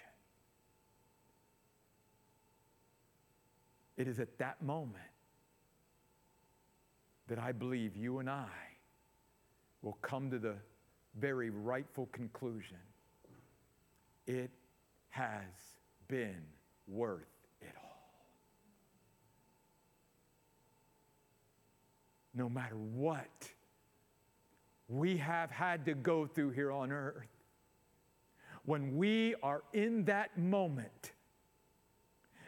It 3.97 4.09
is 4.09 4.19
at 4.19 4.39
that 4.39 4.63
moment 4.63 5.05
that 7.29 7.39
I 7.39 7.53
believe 7.53 7.97
you 7.97 8.19
and 8.19 8.29
I 8.29 8.49
will 9.83 9.99
come 10.03 10.31
to 10.31 10.39
the 10.39 10.57
very 11.19 11.51
rightful 11.51 12.07
conclusion 12.13 12.79
it 14.27 14.51
has 15.11 15.45
been 16.09 16.43
worth 16.87 17.27
it 17.61 17.75
all. 17.77 17.91
No 22.35 22.49
matter 22.49 22.77
what 22.77 23.49
we 24.89 25.17
have 25.19 25.51
had 25.51 25.85
to 25.87 25.95
go 25.95 26.27
through 26.27 26.51
here 26.51 26.73
on 26.73 26.93
earth, 26.93 27.27
when 28.65 28.97
we 28.97 29.35
are 29.43 29.63
in 29.73 30.05
that 30.05 30.37
moment, 30.39 31.13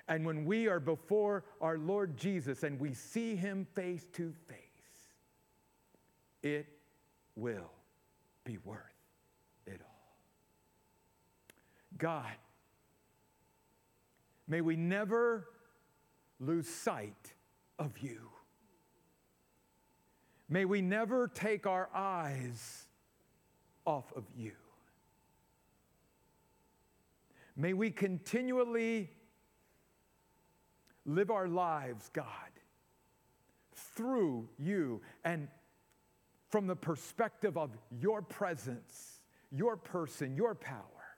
and 0.09 0.27
when 0.27 0.45
we 0.45 0.69
are 0.69 0.81
before 0.81 1.45
our 1.61 1.79
Lord 1.79 2.17
Jesus 2.17 2.65
and 2.65 2.79
we 2.79 2.93
see 2.93 3.35
him 3.35 3.67
face 3.75 4.07
to 4.13 4.33
face, 4.47 4.59
it 6.43 6.67
will 7.37 7.71
be 8.45 8.59
worth 8.65 8.79
it 9.67 9.81
all. 9.81 11.55
God, 11.99 12.35
may 14.49 14.61
we 14.61 14.77
never 14.77 15.49
lose 16.41 16.69
sight 16.69 17.35
of 17.79 17.99
you. 17.99 18.32
May 20.53 20.67
we 20.67 20.83
never 20.83 21.29
take 21.29 21.67
our 21.67 21.89
eyes 21.95 22.85
off 23.87 24.13
of 24.15 24.25
you. 24.37 24.53
May 27.57 27.73
we 27.73 27.91
continually 27.91 29.09
live 31.07 31.31
our 31.31 31.49
lives, 31.49 32.11
God, 32.13 32.27
through 33.73 34.47
you 34.59 35.01
and 35.25 35.49
from 36.51 36.67
the 36.67 36.77
perspective 36.77 37.57
of 37.57 37.71
your 37.99 38.21
presence, 38.21 39.23
your 39.51 39.79
person, 39.79 40.37
your 40.37 40.55
power. 40.55 41.17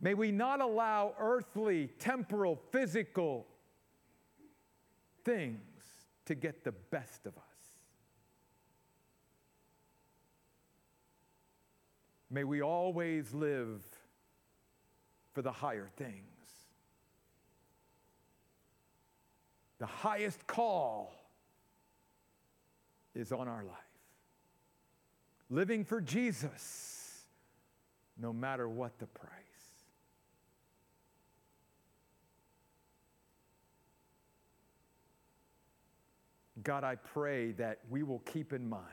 May 0.00 0.14
we 0.14 0.32
not 0.32 0.60
allow 0.60 1.14
earthly, 1.20 1.90
temporal, 2.00 2.60
physical 2.72 3.46
things 5.24 5.71
to 6.26 6.34
get 6.34 6.64
the 6.64 6.72
best 6.72 7.26
of 7.26 7.36
us. 7.36 7.42
May 12.30 12.44
we 12.44 12.62
always 12.62 13.34
live 13.34 13.82
for 15.32 15.42
the 15.42 15.52
higher 15.52 15.90
things. 15.96 16.22
The 19.78 19.86
highest 19.86 20.46
call 20.46 21.12
is 23.14 23.32
on 23.32 23.48
our 23.48 23.64
life. 23.64 23.76
Living 25.50 25.84
for 25.84 26.00
Jesus, 26.00 27.24
no 28.18 28.32
matter 28.32 28.68
what 28.68 28.98
the 28.98 29.06
price. 29.06 29.30
God, 36.62 36.84
I 36.84 36.96
pray 36.96 37.52
that 37.52 37.80
we 37.90 38.02
will 38.02 38.20
keep 38.20 38.52
in 38.52 38.68
mind 38.68 38.86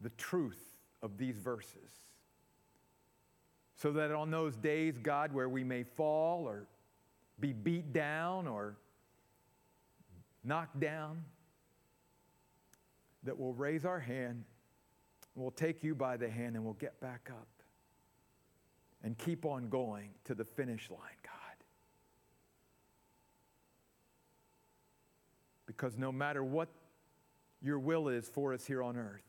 the 0.00 0.10
truth 0.10 0.76
of 1.02 1.18
these 1.18 1.36
verses. 1.36 2.06
So 3.74 3.92
that 3.92 4.10
on 4.10 4.30
those 4.30 4.56
days, 4.56 4.98
God, 4.98 5.32
where 5.32 5.48
we 5.48 5.62
may 5.62 5.84
fall 5.84 6.46
or 6.46 6.66
be 7.38 7.52
beat 7.52 7.92
down 7.92 8.48
or 8.48 8.76
knocked 10.42 10.80
down, 10.80 11.24
that 13.24 13.38
we'll 13.38 13.52
raise 13.52 13.84
our 13.84 14.00
hand, 14.00 14.44
we'll 15.34 15.50
take 15.50 15.84
you 15.84 15.94
by 15.94 16.16
the 16.16 16.28
hand, 16.28 16.56
and 16.56 16.64
we'll 16.64 16.74
get 16.74 17.00
back 17.00 17.30
up 17.30 17.48
and 19.04 19.16
keep 19.18 19.44
on 19.44 19.68
going 19.68 20.10
to 20.24 20.34
the 20.34 20.44
finish 20.44 20.90
line, 20.90 21.00
God. 21.22 21.32
Because 25.78 25.96
no 25.96 26.10
matter 26.10 26.42
what 26.42 26.68
your 27.62 27.78
will 27.78 28.08
is 28.08 28.28
for 28.28 28.52
us 28.52 28.66
here 28.66 28.82
on 28.82 28.96
earth, 28.96 29.22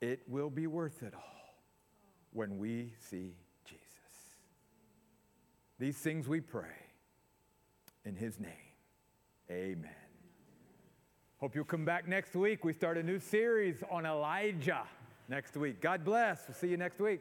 it 0.00 0.22
will 0.28 0.50
be 0.50 0.68
worth 0.68 1.02
it 1.02 1.14
all 1.14 1.56
when 2.32 2.58
we 2.58 2.94
see 3.00 3.34
Jesus. 3.64 3.86
These 5.80 5.96
things 5.96 6.28
we 6.28 6.40
pray 6.40 6.76
in 8.04 8.14
his 8.14 8.38
name. 8.38 8.50
Amen. 9.50 9.90
Hope 11.38 11.56
you'll 11.56 11.64
come 11.64 11.84
back 11.84 12.06
next 12.06 12.36
week. 12.36 12.64
We 12.64 12.72
start 12.72 12.96
a 12.96 13.02
new 13.02 13.18
series 13.18 13.82
on 13.90 14.06
Elijah 14.06 14.84
next 15.28 15.56
week. 15.56 15.80
God 15.80 16.04
bless. 16.04 16.44
We'll 16.46 16.54
see 16.54 16.68
you 16.68 16.76
next 16.76 17.00
week. 17.00 17.20